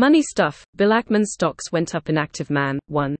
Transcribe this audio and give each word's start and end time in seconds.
Money 0.00 0.22
stuff. 0.22 0.64
Bill 0.76 0.92
Ackman's 0.92 1.34
stocks 1.34 1.70
went 1.72 1.94
up 1.94 2.08
in 2.08 2.16
Active 2.16 2.48
Man, 2.48 2.78
1. 2.86 3.14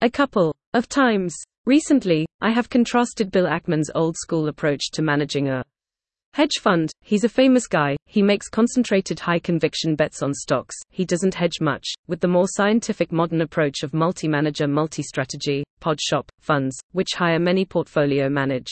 A 0.00 0.08
couple 0.08 0.54
of 0.72 0.88
times. 0.88 1.34
Recently, 1.66 2.24
I 2.40 2.52
have 2.52 2.70
contrasted 2.70 3.32
Bill 3.32 3.46
Ackman's 3.46 3.90
old 3.96 4.16
school 4.16 4.46
approach 4.46 4.92
to 4.92 5.02
managing 5.02 5.48
a 5.48 5.64
hedge 6.34 6.60
fund. 6.60 6.92
He's 7.00 7.24
a 7.24 7.28
famous 7.28 7.66
guy, 7.66 7.96
he 8.06 8.22
makes 8.22 8.48
concentrated 8.48 9.18
high 9.18 9.40
conviction 9.40 9.96
bets 9.96 10.22
on 10.22 10.32
stocks, 10.34 10.76
he 10.88 11.04
doesn't 11.04 11.34
hedge 11.34 11.60
much, 11.60 11.84
with 12.06 12.20
the 12.20 12.28
more 12.28 12.46
scientific 12.46 13.10
modern 13.10 13.40
approach 13.40 13.82
of 13.82 13.92
multi 13.92 14.28
manager, 14.28 14.68
multi 14.68 15.02
strategy, 15.02 15.64
pod 15.80 16.00
shop, 16.00 16.30
funds, 16.38 16.78
which 16.92 17.14
hire 17.16 17.40
many 17.40 17.64
portfolio 17.64 18.28
manage. 18.28 18.70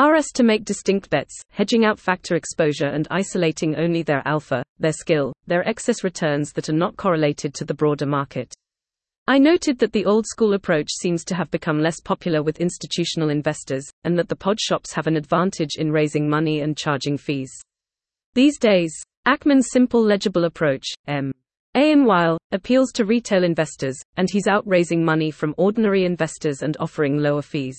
RS 0.00 0.32
to 0.32 0.42
make 0.42 0.64
distinct 0.64 1.10
bets, 1.10 1.42
hedging 1.50 1.84
out 1.84 1.98
factor 1.98 2.34
exposure 2.34 2.86
and 2.86 3.06
isolating 3.10 3.76
only 3.76 4.02
their 4.02 4.26
alpha, 4.26 4.62
their 4.78 4.94
skill, 4.94 5.34
their 5.46 5.68
excess 5.68 6.02
returns 6.02 6.52
that 6.52 6.70
are 6.70 6.74
not 6.74 6.96
correlated 6.96 7.52
to 7.52 7.66
the 7.66 7.74
broader 7.74 8.06
market. 8.06 8.54
I 9.26 9.38
noted 9.38 9.78
that 9.80 9.92
the 9.92 10.06
old 10.06 10.26
school 10.26 10.54
approach 10.54 10.88
seems 10.90 11.22
to 11.24 11.34
have 11.34 11.50
become 11.50 11.82
less 11.82 12.00
popular 12.00 12.42
with 12.42 12.62
institutional 12.62 13.28
investors, 13.28 13.90
and 14.04 14.18
that 14.18 14.30
the 14.30 14.36
pod 14.36 14.58
shops 14.58 14.94
have 14.94 15.06
an 15.06 15.16
advantage 15.16 15.76
in 15.76 15.92
raising 15.92 16.30
money 16.30 16.62
and 16.62 16.78
charging 16.78 17.18
fees. 17.18 17.52
These 18.34 18.58
days, 18.58 18.94
Ackman's 19.28 19.70
simple 19.70 20.02
legible 20.02 20.44
approach, 20.44 20.86
M. 21.08 21.30
A. 21.74 21.92
and 21.92 22.06
while, 22.06 22.38
appeals 22.52 22.90
to 22.92 23.04
retail 23.04 23.44
investors, 23.44 24.00
and 24.16 24.30
he's 24.30 24.46
out 24.46 24.66
raising 24.66 25.04
money 25.04 25.30
from 25.30 25.54
ordinary 25.58 26.06
investors 26.06 26.62
and 26.62 26.74
offering 26.80 27.18
lower 27.18 27.42
fees. 27.42 27.78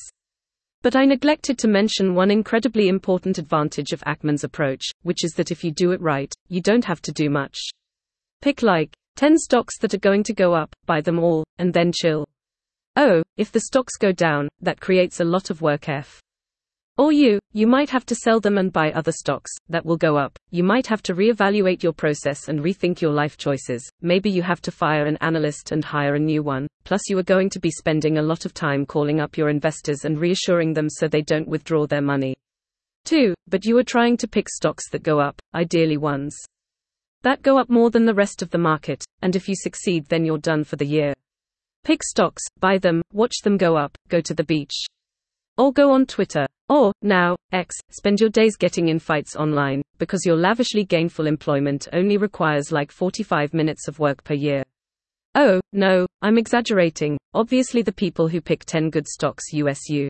But 0.84 0.96
I 0.96 1.06
neglected 1.06 1.60
to 1.60 1.68
mention 1.68 2.16
one 2.16 2.32
incredibly 2.32 2.88
important 2.88 3.38
advantage 3.38 3.92
of 3.92 4.02
Ackman's 4.02 4.44
approach, 4.44 4.82
which 5.04 5.24
is 5.24 5.32
that 5.34 5.52
if 5.52 5.64
you 5.64 5.72
do 5.72 5.92
it 5.92 6.02
right, 6.02 6.34
you 6.48 6.60
don't 6.60 6.86
have 6.86 7.02
to 7.04 7.12
do 7.12 7.30
much. 7.30 7.60
Pick 8.42 8.64
like 8.64 8.92
10 9.18 9.38
stocks 9.38 9.78
that 9.80 9.94
are 9.94 10.00
going 10.00 10.24
to 10.24 10.34
go 10.34 10.56
up, 10.56 10.76
buy 10.88 11.00
them 11.02 11.20
all, 11.20 11.44
and 11.60 11.72
then 11.72 11.92
chill. 11.92 12.26
Oh, 12.96 13.22
if 13.38 13.52
the 13.52 13.60
stocks 13.60 13.96
go 13.96 14.12
down, 14.12 14.48
that 14.60 14.82
creates 14.82 15.20
a 15.20 15.26
lot 15.26 15.52
of 15.52 15.62
work 15.62 15.88
F. 15.88 16.20
Or 17.02 17.12
you, 17.12 17.40
you 17.52 17.66
might 17.66 17.90
have 17.90 18.06
to 18.06 18.16
sell 18.16 18.40
them 18.40 18.60
and 18.60 18.72
buy 18.72 18.92
other 18.92 19.12
stocks 19.12 19.50
that 19.70 19.84
will 19.84 19.98
go 19.98 20.18
up. 20.18 20.38
You 20.52 20.64
might 20.64 20.86
have 20.86 21.02
to 21.02 21.16
reevaluate 21.16 21.82
your 21.82 21.94
process 21.94 22.48
and 22.48 22.60
rethink 22.60 23.02
your 23.02 23.12
life 23.12 23.38
choices. 23.38 23.90
Maybe 24.04 24.30
you 24.30 24.44
have 24.44 24.62
to 24.62 24.72
fire 24.72 25.08
an 25.08 25.18
analyst 25.20 25.72
and 25.72 25.84
hire 25.84 26.14
a 26.14 26.20
new 26.20 26.44
one. 26.44 26.68
Plus, 26.84 27.10
you 27.10 27.18
are 27.18 27.24
going 27.24 27.50
to 27.50 27.60
be 27.60 27.72
spending 27.72 28.20
a 28.20 28.22
lot 28.22 28.46
of 28.46 28.54
time 28.54 28.86
calling 28.86 29.20
up 29.20 29.36
your 29.36 29.50
investors 29.50 30.06
and 30.06 30.20
reassuring 30.20 30.74
them 30.74 30.92
so 30.92 31.08
they 31.08 31.24
don't 31.24 31.48
withdraw 31.48 31.88
their 31.88 32.04
money. 32.04 32.36
2. 33.06 33.34
But 33.48 33.66
you 33.66 33.76
are 33.80 33.84
trying 33.84 34.16
to 34.18 34.28
pick 34.28 34.48
stocks 34.48 34.88
that 34.92 35.02
go 35.02 35.20
up, 35.20 35.42
ideally 35.56 35.98
ones 35.98 36.38
that 37.24 37.42
go 37.42 37.58
up 37.58 37.72
more 37.72 37.90
than 37.90 38.06
the 38.06 38.14
rest 38.14 38.44
of 38.44 38.52
the 38.52 38.60
market, 38.60 39.04
and 39.24 39.36
if 39.36 39.50
you 39.50 39.56
succeed, 39.56 40.06
then 40.10 40.24
you're 40.24 40.38
done 40.38 40.64
for 40.64 40.76
the 40.76 40.86
year. 40.86 41.16
Pick 41.84 42.04
stocks, 42.04 42.44
buy 42.60 42.78
them, 42.78 43.02
watch 43.12 43.42
them 43.44 43.58
go 43.58 43.76
up, 43.76 43.98
go 44.10 44.22
to 44.22 44.36
the 44.36 44.44
beach. 44.44 44.86
Or 45.58 45.74
go 45.74 45.92
on 45.92 46.06
Twitter. 46.06 46.46
Or, 46.70 46.94
now, 47.02 47.36
X, 47.52 47.76
spend 47.90 48.20
your 48.20 48.30
days 48.30 48.56
getting 48.56 48.88
in 48.88 49.00
fights 49.00 49.36
online, 49.36 49.82
because 49.98 50.26
your 50.26 50.38
lavishly 50.38 50.84
gainful 50.84 51.28
employment 51.28 51.88
only 51.94 52.18
requires 52.18 52.72
like 52.72 52.92
45 52.92 53.54
minutes 53.54 53.88
of 53.88 54.00
work 54.00 54.24
per 54.24 54.34
year. 54.34 54.64
Oh, 55.36 55.62
no, 55.72 56.06
I'm 56.22 56.38
exaggerating. 56.38 57.18
Obviously, 57.34 57.82
the 57.82 57.94
people 57.94 58.28
who 58.28 58.42
pick 58.42 58.66
10 58.66 58.90
good 58.90 59.08
stocks 59.08 59.54
USU. 59.54 60.10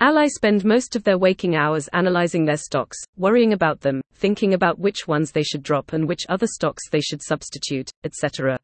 Ally 0.00 0.26
spend 0.26 0.64
most 0.64 0.96
of 0.96 1.04
their 1.04 1.16
waking 1.16 1.56
hours 1.56 1.88
analyzing 1.92 2.44
their 2.44 2.56
stocks, 2.56 2.98
worrying 3.16 3.52
about 3.52 3.80
them, 3.80 4.02
thinking 4.12 4.52
about 4.52 4.78
which 4.78 5.06
ones 5.06 5.30
they 5.30 5.42
should 5.42 5.62
drop 5.62 5.92
and 5.92 6.06
which 6.06 6.26
other 6.28 6.46
stocks 6.46 6.90
they 6.90 7.00
should 7.00 7.22
substitute, 7.22 7.90
etc. 8.04 8.58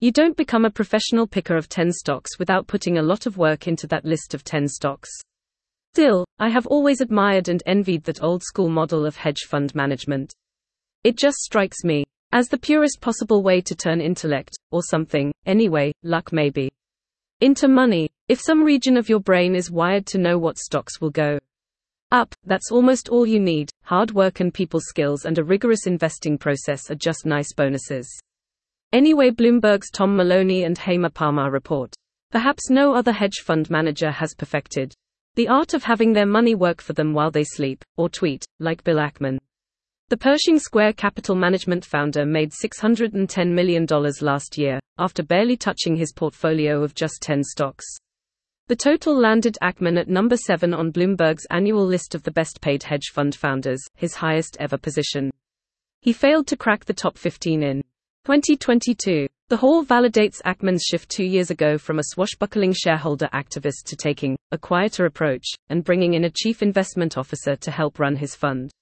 You 0.00 0.12
don't 0.12 0.36
become 0.36 0.66
a 0.66 0.70
professional 0.70 1.26
picker 1.26 1.56
of 1.56 1.70
10 1.70 1.92
stocks 1.92 2.38
without 2.38 2.66
putting 2.66 2.98
a 2.98 3.02
lot 3.02 3.24
of 3.24 3.38
work 3.38 3.66
into 3.66 3.86
that 3.86 4.04
list 4.04 4.34
of 4.34 4.44
10 4.44 4.68
stocks. 4.68 5.08
Still, 5.96 6.26
I 6.38 6.50
have 6.50 6.66
always 6.66 7.00
admired 7.00 7.48
and 7.48 7.62
envied 7.64 8.04
that 8.04 8.22
old 8.22 8.42
school 8.42 8.68
model 8.68 9.06
of 9.06 9.16
hedge 9.16 9.44
fund 9.48 9.74
management. 9.74 10.34
It 11.04 11.16
just 11.16 11.38
strikes 11.38 11.84
me 11.84 12.04
as 12.32 12.48
the 12.48 12.58
purest 12.58 13.00
possible 13.00 13.42
way 13.42 13.62
to 13.62 13.74
turn 13.74 14.02
intellect, 14.02 14.58
or 14.70 14.82
something, 14.82 15.32
anyway, 15.46 15.94
luck 16.02 16.34
maybe, 16.34 16.70
into 17.40 17.66
money. 17.66 18.10
If 18.28 18.42
some 18.42 18.62
region 18.62 18.98
of 18.98 19.08
your 19.08 19.20
brain 19.20 19.54
is 19.54 19.70
wired 19.70 20.04
to 20.08 20.18
know 20.18 20.36
what 20.36 20.58
stocks 20.58 21.00
will 21.00 21.08
go 21.08 21.38
up, 22.12 22.34
that's 22.44 22.70
almost 22.70 23.08
all 23.08 23.24
you 23.24 23.40
need. 23.40 23.70
Hard 23.84 24.10
work 24.10 24.40
and 24.40 24.52
people 24.52 24.80
skills 24.80 25.24
and 25.24 25.38
a 25.38 25.44
rigorous 25.44 25.86
investing 25.86 26.36
process 26.36 26.90
are 26.90 26.94
just 26.94 27.24
nice 27.24 27.54
bonuses. 27.54 28.06
Anyway, 28.92 29.30
Bloomberg's 29.30 29.90
Tom 29.90 30.14
Maloney 30.14 30.64
and 30.64 30.78
Hema 30.78 31.10
Parmar 31.10 31.50
report. 31.50 31.94
Perhaps 32.32 32.68
no 32.68 32.94
other 32.94 33.12
hedge 33.12 33.38
fund 33.42 33.70
manager 33.70 34.10
has 34.10 34.34
perfected 34.34 34.94
the 35.36 35.48
art 35.48 35.74
of 35.74 35.84
having 35.84 36.14
their 36.14 36.26
money 36.26 36.54
work 36.54 36.80
for 36.80 36.94
them 36.94 37.12
while 37.12 37.30
they 37.30 37.44
sleep, 37.44 37.84
or 37.98 38.08
tweet, 38.08 38.44
like 38.58 38.82
Bill 38.82 38.96
Ackman. 38.96 39.38
The 40.08 40.16
Pershing 40.16 40.58
Square 40.58 40.94
Capital 40.94 41.34
Management 41.34 41.84
founder 41.84 42.24
made 42.24 42.52
$610 42.52 43.52
million 43.52 43.86
last 44.22 44.56
year, 44.56 44.80
after 44.98 45.22
barely 45.22 45.58
touching 45.58 45.94
his 45.94 46.14
portfolio 46.14 46.82
of 46.82 46.94
just 46.94 47.20
10 47.20 47.44
stocks. 47.44 47.84
The 48.68 48.76
total 48.76 49.14
landed 49.14 49.58
Ackman 49.62 49.98
at 49.98 50.08
number 50.08 50.38
7 50.38 50.72
on 50.72 50.90
Bloomberg's 50.90 51.46
annual 51.50 51.84
list 51.84 52.14
of 52.14 52.22
the 52.22 52.30
best 52.30 52.62
paid 52.62 52.82
hedge 52.82 53.10
fund 53.12 53.34
founders, 53.34 53.82
his 53.94 54.14
highest 54.14 54.56
ever 54.58 54.78
position. 54.78 55.30
He 56.00 56.14
failed 56.14 56.46
to 56.46 56.56
crack 56.56 56.86
the 56.86 56.94
top 56.94 57.18
15 57.18 57.62
in 57.62 57.82
2022. 58.24 59.26
The 59.48 59.58
Hall 59.58 59.84
validates 59.84 60.42
Ackman's 60.44 60.82
shift 60.82 61.08
two 61.08 61.24
years 61.24 61.52
ago 61.52 61.78
from 61.78 62.00
a 62.00 62.06
swashbuckling 62.06 62.72
shareholder 62.72 63.28
activist 63.32 63.84
to 63.84 63.94
taking 63.94 64.36
a 64.50 64.58
quieter 64.58 65.06
approach 65.06 65.46
and 65.68 65.84
bringing 65.84 66.14
in 66.14 66.24
a 66.24 66.30
chief 66.30 66.62
investment 66.62 67.16
officer 67.16 67.54
to 67.54 67.70
help 67.70 68.00
run 68.00 68.16
his 68.16 68.34
fund. 68.34 68.72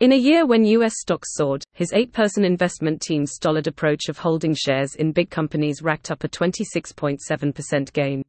In 0.00 0.12
a 0.12 0.16
year 0.16 0.44
when 0.44 0.66
U.S. 0.66 0.92
stocks 0.98 1.34
soared, 1.34 1.64
his 1.72 1.94
eight 1.94 2.12
person 2.12 2.44
investment 2.44 3.00
team's 3.00 3.32
stolid 3.32 3.66
approach 3.66 4.10
of 4.10 4.18
holding 4.18 4.54
shares 4.54 4.94
in 4.94 5.10
big 5.10 5.30
companies 5.30 5.80
racked 5.80 6.10
up 6.10 6.22
a 6.22 6.28
26.7% 6.28 7.92
gain. 7.94 8.22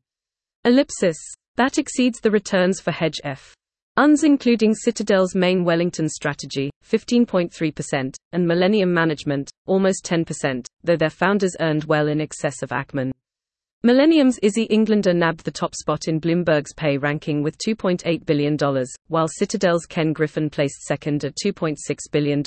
Ellipsis. 0.63 1.17
That 1.57 1.77
exceeds 1.77 2.21
the 2.21 2.31
returns 2.31 2.79
for 2.79 2.91
hedge 2.91 3.19
F. 3.25 3.53
UNS 3.97 4.25
including 4.25 4.73
Citadel's 4.73 5.35
main 5.35 5.63
Wellington 5.63 6.09
strategy, 6.09 6.69
15.3%, 6.83 8.15
and 8.33 8.45
Millennium 8.45 8.93
Management, 8.93 9.49
almost 9.67 10.03
10%, 10.03 10.65
though 10.83 10.97
their 10.97 11.09
founders 11.09 11.55
earned 11.61 11.85
well 11.85 12.09
in 12.09 12.19
excess 12.19 12.61
of 12.61 12.71
Ackman. 12.71 13.11
Millennium's 13.83 14.37
Izzy 14.39 14.63
Englander 14.63 15.13
nabbed 15.13 15.45
the 15.45 15.51
top 15.51 15.75
spot 15.75 16.07
in 16.07 16.19
Bloomberg's 16.19 16.73
pay 16.73 16.97
ranking 16.97 17.41
with 17.41 17.57
$2.8 17.59 18.25
billion, 18.25 18.57
while 19.07 19.27
Citadel's 19.29 19.85
Ken 19.85 20.11
Griffin 20.11 20.49
placed 20.49 20.81
second 20.81 21.23
at 21.23 21.37
$2.6 21.37 21.77
billion. 22.11 22.43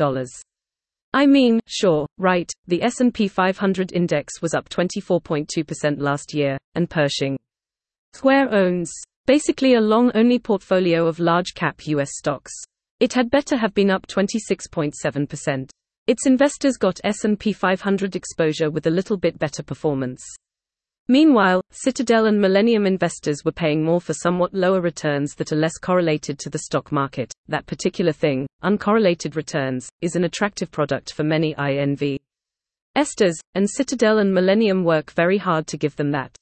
I 1.15 1.27
mean, 1.27 1.61
sure, 1.67 2.07
right, 2.19 2.53
the 2.67 2.83
S&P 2.83 3.27
500 3.27 3.93
index 3.93 4.43
was 4.43 4.53
up 4.53 4.69
24.2% 4.69 5.99
last 5.99 6.35
year, 6.35 6.59
and 6.75 6.91
Pershing 6.91 7.39
Square 8.13 8.53
owns 8.55 8.93
basically 9.29 9.75
a 9.75 9.81
long 9.81 10.11
only 10.15 10.39
portfolio 10.39 11.07
of 11.07 11.19
large 11.19 11.53
cap 11.53 11.87
US 11.87 12.13
stocks. 12.15 12.51
It 12.99 13.13
had 13.13 13.31
better 13.31 13.59
have 13.59 13.75
been 13.75 13.91
up 13.91 14.07
26.7%. 14.07 15.69
Its 16.07 16.27
investors 16.27 16.79
got 16.79 16.99
S&P 17.05 17.53
500 17.53 18.17
exposure 18.17 18.71
with 18.71 18.87
a 18.87 18.91
little 18.91 19.19
bit 19.19 19.39
better 19.39 19.63
performance. 19.63 20.25
Meanwhile, 21.09 21.61
Citadel 21.73 22.25
and 22.25 22.41
Millennium 22.41 22.87
investors 22.87 23.45
were 23.45 23.53
paying 23.53 23.85
more 23.85 24.01
for 24.01 24.15
somewhat 24.15 24.55
lower 24.55 24.81
returns 24.81 25.35
that 25.35 25.53
are 25.53 25.57
less 25.57 25.77
correlated 25.77 26.39
to 26.39 26.49
the 26.49 26.61
stock 26.61 26.91
market. 26.91 27.31
That 27.49 27.67
particular 27.67 28.13
thing, 28.13 28.47
uncorrelated 28.65 29.37
returns, 29.37 29.91
is 30.01 30.17
an 30.17 30.25
attractive 30.25 30.71
product 30.71 31.13
for 31.13 31.23
many 31.23 31.55
INV. 31.57 32.17
Estes, 32.97 33.39
and 33.55 33.69
Citadel 33.69 34.21
and 34.21 34.33
Millennium 34.33 34.85
work 34.85 35.11
very 35.11 35.37
hard 35.37 35.67
to 35.67 35.77
give 35.77 35.97
them 35.97 36.13
that. 36.13 36.35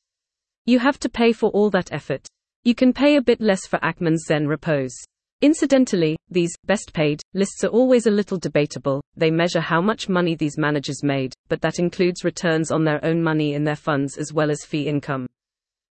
You 0.66 0.78
have 0.78 1.00
to 1.00 1.08
pay 1.08 1.32
for 1.32 1.50
all 1.50 1.70
that 1.70 1.92
effort. 1.92 2.28
You 2.66 2.74
can 2.74 2.92
pay 2.92 3.14
a 3.14 3.22
bit 3.22 3.40
less 3.40 3.64
for 3.64 3.78
Ackman's 3.78 4.24
Zen 4.26 4.48
Repose. 4.48 4.92
Incidentally, 5.40 6.16
these 6.28 6.52
best 6.64 6.92
paid 6.92 7.22
lists 7.32 7.62
are 7.62 7.68
always 7.68 8.08
a 8.08 8.10
little 8.10 8.38
debatable. 8.38 9.00
They 9.16 9.30
measure 9.30 9.60
how 9.60 9.80
much 9.80 10.08
money 10.08 10.34
these 10.34 10.58
managers 10.58 11.04
made, 11.04 11.32
but 11.48 11.60
that 11.60 11.78
includes 11.78 12.24
returns 12.24 12.72
on 12.72 12.82
their 12.82 12.98
own 13.04 13.22
money 13.22 13.54
in 13.54 13.62
their 13.62 13.76
funds 13.76 14.18
as 14.18 14.32
well 14.32 14.50
as 14.50 14.64
fee 14.64 14.88
income. 14.88 15.28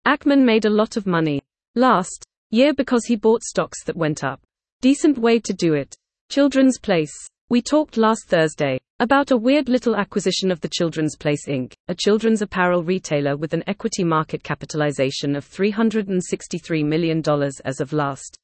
Ackman 0.08 0.44
made 0.44 0.66
a 0.66 0.72
lot 0.72 0.98
of 0.98 1.06
money 1.06 1.44
last 1.76 2.26
year 2.50 2.74
because 2.74 3.06
he 3.06 3.18
bought 3.18 3.44
stocks 3.44 3.84
that 3.84 3.96
went 3.96 4.24
up. 4.24 4.42
Decent 4.82 5.20
way 5.20 5.38
to 5.42 5.54
do 5.54 5.76
it. 5.76 5.94
Children's 6.30 6.80
Place. 6.80 7.14
We 7.54 7.62
talked 7.62 7.98
last 7.98 8.30
Thursday 8.30 8.80
about 9.00 9.30
a 9.30 9.38
weird 9.38 9.70
little 9.70 9.96
acquisition 9.96 10.50
of 10.50 10.60
the 10.62 10.70
Children's 10.70 11.16
Place 11.16 11.48
Inc., 11.48 11.74
a 11.88 11.94
children's 11.94 12.42
apparel 12.42 12.82
retailer 12.82 13.38
with 13.38 13.54
an 13.54 13.64
equity 13.68 14.04
market 14.04 14.42
capitalization 14.42 15.36
of 15.36 15.48
$363 15.48 16.84
million 16.84 17.22
as 17.64 17.80
of 17.80 17.94
last 17.94 18.40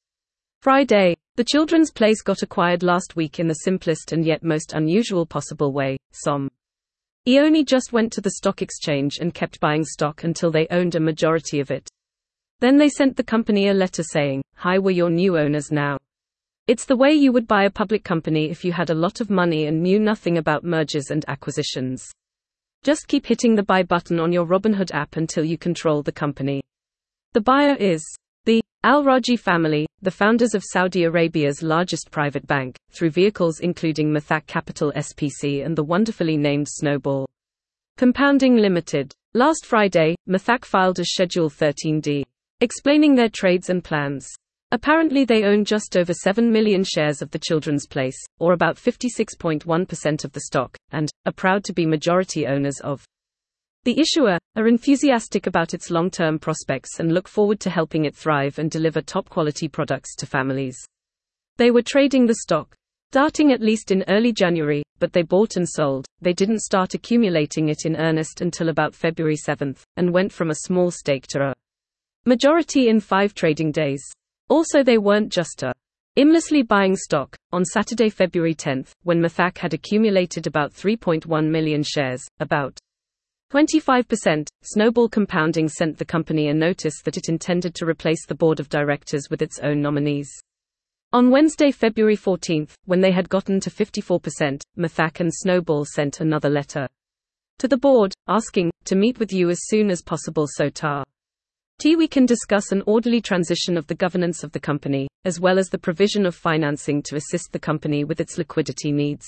Friday. 0.61 1.15
The 1.37 1.43
Children's 1.43 1.89
Place 1.89 2.21
got 2.21 2.43
acquired 2.43 2.83
last 2.83 3.15
week 3.15 3.39
in 3.39 3.47
the 3.47 3.55
simplest 3.55 4.11
and 4.11 4.23
yet 4.23 4.43
most 4.43 4.73
unusual 4.73 5.25
possible 5.25 5.73
way, 5.73 5.97
SOM. 6.11 6.47
He 7.25 7.39
only 7.39 7.63
just 7.63 7.91
went 7.91 8.13
to 8.13 8.21
the 8.21 8.33
stock 8.37 8.61
exchange 8.61 9.17
and 9.19 9.33
kept 9.33 9.59
buying 9.59 9.85
stock 9.85 10.23
until 10.23 10.51
they 10.51 10.67
owned 10.69 10.93
a 10.93 10.99
majority 10.99 11.59
of 11.59 11.71
it. 11.71 11.89
Then 12.59 12.77
they 12.77 12.89
sent 12.89 13.17
the 13.17 13.23
company 13.23 13.69
a 13.69 13.73
letter 13.73 14.03
saying, 14.03 14.43
Hi, 14.57 14.77
we're 14.77 14.91
your 14.91 15.09
new 15.09 15.35
owners 15.35 15.71
now. 15.71 15.97
It's 16.69 16.85
the 16.85 16.95
way 16.95 17.13
you 17.13 17.31
would 17.31 17.47
buy 17.47 17.63
a 17.63 17.71
public 17.71 18.03
company 18.03 18.51
if 18.51 18.63
you 18.63 18.71
had 18.71 18.91
a 18.91 18.93
lot 18.93 19.21
of 19.21 19.31
money 19.31 19.65
and 19.65 19.81
knew 19.81 19.97
nothing 19.97 20.37
about 20.37 20.63
mergers 20.63 21.09
and 21.09 21.25
acquisitions. 21.27 22.05
Just 22.83 23.07
keep 23.07 23.25
hitting 23.25 23.55
the 23.55 23.63
buy 23.63 23.81
button 23.81 24.19
on 24.19 24.31
your 24.31 24.45
Robinhood 24.45 24.93
app 24.93 25.15
until 25.15 25.43
you 25.43 25.57
control 25.57 26.03
the 26.03 26.11
company. 26.11 26.61
The 27.33 27.41
buyer 27.41 27.75
is 27.79 28.05
the 28.45 28.61
Al 28.83 29.03
Rajhi 29.03 29.39
family, 29.39 29.87
the 30.03 30.11
founders 30.11 30.53
of 30.53 30.63
Saudi 30.63 31.05
Arabia's 31.05 31.63
largest 31.63 32.11
private 32.11 32.45
bank, 32.45 32.77
through 32.91 33.09
vehicles 33.09 33.61
including 33.61 34.13
Mithaq 34.13 34.45
Capital 34.45 34.93
SPC 34.95 35.65
and 35.65 35.75
the 35.75 35.83
wonderfully 35.83 36.37
named 36.37 36.67
Snowball 36.69 37.27
Compounding 37.97 38.57
Limited. 38.57 39.11
Last 39.33 39.65
Friday, 39.65 40.15
Mithaq 40.29 40.65
filed 40.65 40.99
a 40.99 41.05
Schedule 41.05 41.49
13D, 41.49 42.21
explaining 42.61 43.15
their 43.15 43.29
trades 43.29 43.71
and 43.71 43.83
plans. 43.83 44.29
Apparently, 44.71 45.25
they 45.25 45.45
own 45.45 45.65
just 45.65 45.97
over 45.97 46.13
7 46.13 46.51
million 46.51 46.83
shares 46.83 47.23
of 47.23 47.31
the 47.31 47.39
Children's 47.39 47.87
Place, 47.87 48.23
or 48.37 48.53
about 48.53 48.75
56.1% 48.75 50.23
of 50.23 50.31
the 50.31 50.41
stock, 50.41 50.77
and 50.91 51.09
are 51.25 51.31
proud 51.31 51.63
to 51.63 51.73
be 51.73 51.87
majority 51.87 52.45
owners 52.45 52.79
of. 52.81 53.03
The 53.83 53.99
issuer 53.99 54.37
are 54.55 54.67
enthusiastic 54.67 55.47
about 55.47 55.73
its 55.73 55.89
long 55.89 56.11
term 56.11 56.37
prospects 56.37 56.99
and 56.99 57.11
look 57.11 57.27
forward 57.27 57.59
to 57.61 57.71
helping 57.71 58.05
it 58.05 58.15
thrive 58.15 58.59
and 58.59 58.69
deliver 58.69 59.01
top 59.01 59.27
quality 59.27 59.67
products 59.67 60.15
to 60.17 60.27
families. 60.27 60.77
They 61.57 61.71
were 61.71 61.81
trading 61.81 62.27
the 62.27 62.35
stock, 62.35 62.75
starting 63.09 63.51
at 63.51 63.61
least 63.61 63.89
in 63.89 64.03
early 64.07 64.31
January, 64.31 64.83
but 64.99 65.13
they 65.13 65.23
bought 65.23 65.55
and 65.55 65.67
sold. 65.67 66.05
They 66.21 66.33
didn't 66.33 66.59
start 66.59 66.93
accumulating 66.93 67.69
it 67.69 67.85
in 67.85 67.95
earnest 67.95 68.41
until 68.41 68.69
about 68.69 68.93
February 68.93 69.37
7th, 69.37 69.81
and 69.97 70.13
went 70.13 70.31
from 70.31 70.51
a 70.51 70.55
small 70.55 70.91
stake 70.91 71.25
to 71.29 71.41
a 71.41 71.53
majority 72.25 72.89
in 72.89 72.99
five 72.99 73.33
trading 73.33 73.71
days. 73.71 74.03
Also, 74.49 74.83
they 74.83 74.97
weren't 74.97 75.31
just 75.31 75.63
a 75.63 75.71
aimlessly 76.15 76.63
buying 76.63 76.95
stock. 76.95 77.35
On 77.51 77.63
Saturday, 77.63 78.09
February 78.09 78.55
10, 78.55 78.85
when 79.03 79.21
Mithaq 79.21 79.59
had 79.59 79.73
accumulated 79.73 80.47
about 80.47 80.73
3.1 80.73 81.49
million 81.49 81.83
shares, 81.83 82.21
about 82.39 82.77
25%, 83.53 84.47
Snowball 84.63 85.07
Compounding 85.07 85.69
sent 85.69 85.97
the 85.97 86.05
company 86.05 86.49
a 86.49 86.53
notice 86.53 87.01
that 87.03 87.17
it 87.17 87.29
intended 87.29 87.73
to 87.75 87.85
replace 87.85 88.25
the 88.25 88.35
board 88.35 88.59
of 88.59 88.69
directors 88.69 89.29
with 89.29 89.41
its 89.41 89.59
own 89.59 89.81
nominees. 89.81 90.29
On 91.13 91.31
Wednesday, 91.31 91.71
February 91.71 92.15
14, 92.15 92.67
when 92.85 93.01
they 93.01 93.11
had 93.11 93.29
gotten 93.29 93.59
to 93.59 93.69
54%, 93.69 94.61
Mithaq 94.77 95.19
and 95.19 95.33
Snowball 95.33 95.85
sent 95.85 96.19
another 96.19 96.49
letter 96.49 96.87
to 97.59 97.67
the 97.67 97.77
board, 97.77 98.13
asking 98.27 98.71
to 98.85 98.95
meet 98.95 99.19
with 99.19 99.33
you 99.33 99.49
as 99.49 99.67
soon 99.67 99.89
as 99.89 100.01
possible 100.01 100.45
so 100.47 100.69
tar. 100.69 101.03
T. 101.79 101.95
We 101.95 102.09
can 102.09 102.25
discuss 102.25 102.73
an 102.73 102.83
orderly 102.85 103.21
transition 103.21 103.77
of 103.77 103.87
the 103.87 103.95
governance 103.95 104.43
of 104.43 104.51
the 104.51 104.59
company, 104.59 105.07
as 105.23 105.39
well 105.39 105.57
as 105.57 105.69
the 105.69 105.77
provision 105.77 106.25
of 106.25 106.35
financing 106.35 107.01
to 107.03 107.15
assist 107.15 107.53
the 107.53 107.59
company 107.59 108.03
with 108.03 108.19
its 108.19 108.37
liquidity 108.37 108.91
needs. 108.91 109.25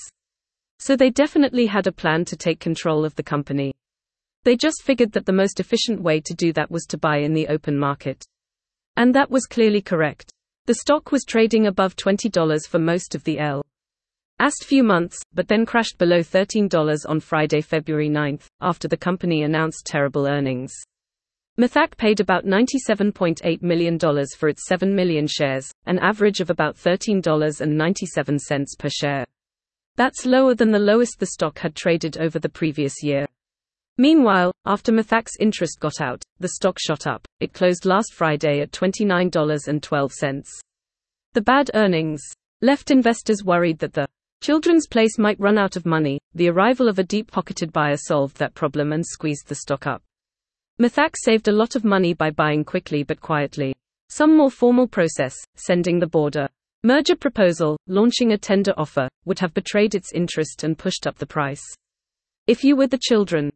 So 0.78 0.94
they 0.94 1.08
definitely 1.08 1.64
had 1.64 1.86
a 1.86 1.92
plan 1.92 2.26
to 2.26 2.36
take 2.36 2.60
control 2.60 3.06
of 3.06 3.14
the 3.14 3.22
company. 3.22 3.72
They 4.44 4.54
just 4.54 4.82
figured 4.82 5.12
that 5.12 5.24
the 5.24 5.32
most 5.32 5.60
efficient 5.60 6.02
way 6.02 6.20
to 6.20 6.34
do 6.34 6.52
that 6.52 6.70
was 6.70 6.84
to 6.90 6.98
buy 6.98 7.20
in 7.20 7.32
the 7.32 7.48
open 7.48 7.78
market. 7.78 8.22
And 8.98 9.14
that 9.14 9.30
was 9.30 9.46
clearly 9.46 9.80
correct. 9.80 10.30
The 10.66 10.74
stock 10.74 11.10
was 11.10 11.24
trading 11.24 11.68
above 11.68 11.96
$20 11.96 12.68
for 12.68 12.78
most 12.78 13.14
of 13.14 13.24
the 13.24 13.38
L. 13.38 13.62
Last 14.38 14.66
few 14.66 14.82
months, 14.82 15.18
but 15.32 15.48
then 15.48 15.64
crashed 15.64 15.96
below 15.96 16.18
$13 16.18 17.08
on 17.08 17.20
Friday, 17.20 17.62
February 17.62 18.10
9, 18.10 18.38
after 18.60 18.88
the 18.88 18.96
company 18.98 19.42
announced 19.42 19.86
terrible 19.86 20.26
earnings. 20.26 20.74
Mithaq 21.58 21.98
paid 21.98 22.18
about 22.18 22.46
$97.8 22.46 23.60
million 23.60 23.98
for 23.98 24.48
its 24.48 24.66
7 24.66 24.94
million 24.94 25.26
shares, 25.26 25.70
an 25.84 25.98
average 25.98 26.40
of 26.40 26.48
about 26.48 26.76
$13.97 26.76 28.78
per 28.78 28.88
share. 28.88 29.26
That's 29.96 30.24
lower 30.24 30.54
than 30.54 30.70
the 30.70 30.78
lowest 30.78 31.18
the 31.18 31.26
stock 31.26 31.58
had 31.58 31.74
traded 31.74 32.16
over 32.16 32.38
the 32.38 32.48
previous 32.48 33.02
year. 33.02 33.26
Meanwhile, 33.98 34.52
after 34.64 34.92
Mithaq's 34.92 35.36
interest 35.40 35.78
got 35.78 36.00
out, 36.00 36.22
the 36.40 36.48
stock 36.48 36.78
shot 36.78 37.06
up. 37.06 37.28
It 37.40 37.52
closed 37.52 37.84
last 37.84 38.14
Friday 38.14 38.60
at 38.60 38.72
$29.12. 38.72 40.44
The 41.34 41.42
bad 41.42 41.70
earnings 41.74 42.22
left 42.62 42.90
investors 42.90 43.44
worried 43.44 43.78
that 43.80 43.92
the 43.92 44.08
Children's 44.40 44.86
Place 44.86 45.18
might 45.18 45.38
run 45.38 45.58
out 45.58 45.76
of 45.76 45.84
money. 45.84 46.18
The 46.34 46.48
arrival 46.48 46.88
of 46.88 46.98
a 46.98 47.04
deep 47.04 47.30
pocketed 47.30 47.74
buyer 47.74 47.98
solved 47.98 48.38
that 48.38 48.54
problem 48.54 48.92
and 48.92 49.06
squeezed 49.06 49.48
the 49.48 49.56
stock 49.56 49.86
up. 49.86 50.02
Mithaq 50.80 51.14
saved 51.16 51.48
a 51.48 51.52
lot 51.52 51.76
of 51.76 51.84
money 51.84 52.14
by 52.14 52.30
buying 52.30 52.64
quickly 52.64 53.02
but 53.02 53.20
quietly. 53.20 53.74
Some 54.08 54.36
more 54.36 54.50
formal 54.50 54.88
process, 54.88 55.36
sending 55.54 55.98
the 55.98 56.06
border 56.06 56.48
merger 56.84 57.14
proposal, 57.14 57.76
launching 57.86 58.32
a 58.32 58.38
tender 58.38 58.72
offer, 58.76 59.08
would 59.24 59.38
have 59.38 59.54
betrayed 59.54 59.94
its 59.94 60.12
interest 60.12 60.64
and 60.64 60.78
pushed 60.78 61.06
up 61.06 61.16
the 61.16 61.26
price. 61.26 61.62
If 62.48 62.64
you 62.64 62.74
were 62.74 62.88
the 62.88 62.98
children's 63.00 63.52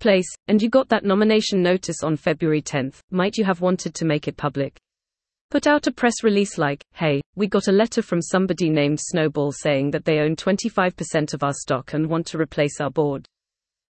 place, 0.00 0.28
and 0.48 0.60
you 0.60 0.68
got 0.68 0.88
that 0.88 1.04
nomination 1.04 1.62
notice 1.62 2.02
on 2.02 2.16
February 2.16 2.62
10, 2.62 2.92
might 3.10 3.36
you 3.36 3.44
have 3.44 3.60
wanted 3.60 3.94
to 3.94 4.04
make 4.04 4.26
it 4.26 4.36
public? 4.36 4.76
Put 5.50 5.68
out 5.68 5.86
a 5.86 5.92
press 5.92 6.24
release 6.24 6.58
like, 6.58 6.82
hey, 6.94 7.22
we 7.36 7.46
got 7.46 7.68
a 7.68 7.72
letter 7.72 8.02
from 8.02 8.20
somebody 8.20 8.68
named 8.68 8.98
Snowball 9.00 9.52
saying 9.52 9.92
that 9.92 10.04
they 10.04 10.18
own 10.18 10.34
25% 10.34 11.34
of 11.34 11.44
our 11.44 11.54
stock 11.54 11.92
and 11.92 12.10
want 12.10 12.26
to 12.26 12.38
replace 12.38 12.80
our 12.80 12.90
board. 12.90 13.28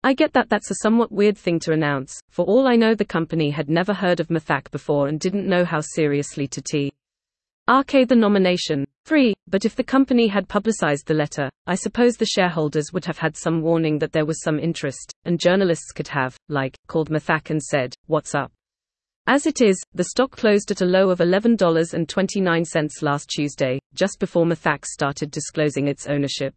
I 0.06 0.14
get 0.14 0.34
that 0.34 0.50
that's 0.50 0.70
a 0.70 0.76
somewhat 0.82 1.14
weird 1.14 1.38
thing 1.38 1.60
to 1.62 1.72
announce. 1.72 2.20
For 2.30 2.44
all 2.44 2.68
I 2.68 2.76
know, 2.76 2.94
the 2.94 3.06
company 3.06 3.52
had 3.52 3.70
never 3.70 3.94
heard 3.94 4.20
of 4.20 4.28
Mithaq 4.28 4.70
before 4.70 5.08
and 5.08 5.18
didn't 5.18 5.48
know 5.48 5.64
how 5.64 5.80
seriously 5.80 6.46
to 6.50 6.62
t. 6.62 6.92
RK 7.70 8.10
the 8.10 8.16
nomination. 8.16 8.86
Free, 9.06 9.34
but 9.48 9.64
if 9.64 9.78
the 9.78 9.84
company 9.84 10.28
had 10.28 10.50
publicized 10.50 11.08
the 11.08 11.14
letter, 11.14 11.50
I 11.68 11.76
suppose 11.76 12.18
the 12.18 12.26
shareholders 12.26 12.92
would 12.92 13.06
have 13.06 13.18
had 13.18 13.38
some 13.38 13.62
warning 13.62 13.98
that 14.00 14.12
there 14.12 14.26
was 14.26 14.42
some 14.42 14.60
interest, 14.60 15.14
and 15.24 15.40
journalists 15.40 15.94
could 15.94 16.10
have, 16.10 16.36
like, 16.50 16.76
called 16.88 17.10
Mithaq 17.10 17.50
and 17.50 17.64
said, 17.64 17.96
What's 18.08 18.36
up? 18.36 18.52
As 19.26 19.48
it 19.48 19.62
is, 19.62 19.82
the 19.94 20.04
stock 20.04 20.32
closed 20.32 20.70
at 20.72 20.82
a 20.82 20.86
low 20.86 21.12
of 21.12 21.20
$11.29 21.20 23.02
last 23.02 23.30
Tuesday, 23.30 23.80
just 23.94 24.20
before 24.20 24.46
Mithaq 24.46 24.86
started 24.86 25.32
disclosing 25.32 25.88
its 25.88 26.08
ownership. 26.08 26.54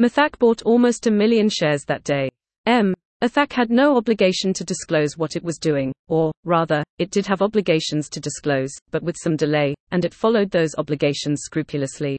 Mithaq 0.00 0.38
bought 0.38 0.62
almost 0.62 1.06
a 1.06 1.10
million 1.10 1.50
shares 1.50 1.84
that 1.84 2.04
day. 2.04 2.30
M. 2.66 2.94
Mithaq 3.22 3.52
had 3.52 3.70
no 3.70 3.96
obligation 3.96 4.52
to 4.52 4.64
disclose 4.64 5.16
what 5.16 5.36
it 5.36 5.44
was 5.44 5.58
doing, 5.58 5.92
or, 6.08 6.32
rather, 6.44 6.82
it 6.98 7.10
did 7.10 7.26
have 7.26 7.42
obligations 7.42 8.08
to 8.08 8.20
disclose, 8.20 8.72
but 8.90 9.02
with 9.02 9.16
some 9.16 9.36
delay, 9.36 9.74
and 9.90 10.04
it 10.04 10.14
followed 10.14 10.50
those 10.50 10.74
obligations 10.78 11.42
scrupulously. 11.42 12.18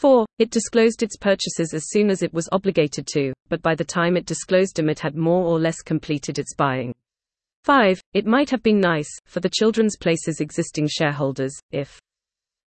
4. 0.00 0.26
It 0.38 0.50
disclosed 0.50 1.02
its 1.02 1.16
purchases 1.16 1.72
as 1.72 1.88
soon 1.88 2.10
as 2.10 2.22
it 2.22 2.34
was 2.34 2.48
obligated 2.52 3.06
to, 3.14 3.32
but 3.48 3.62
by 3.62 3.74
the 3.74 3.84
time 3.84 4.16
it 4.16 4.26
disclosed 4.26 4.76
them, 4.76 4.88
it 4.88 4.98
had 4.98 5.16
more 5.16 5.44
or 5.44 5.60
less 5.60 5.82
completed 5.82 6.38
its 6.38 6.54
buying. 6.54 6.94
5. 7.64 8.00
It 8.12 8.26
might 8.26 8.50
have 8.50 8.62
been 8.62 8.80
nice, 8.80 9.10
for 9.26 9.40
the 9.40 9.50
Children's 9.50 9.96
Place's 9.96 10.40
existing 10.40 10.88
shareholders, 10.88 11.54
if 11.70 11.98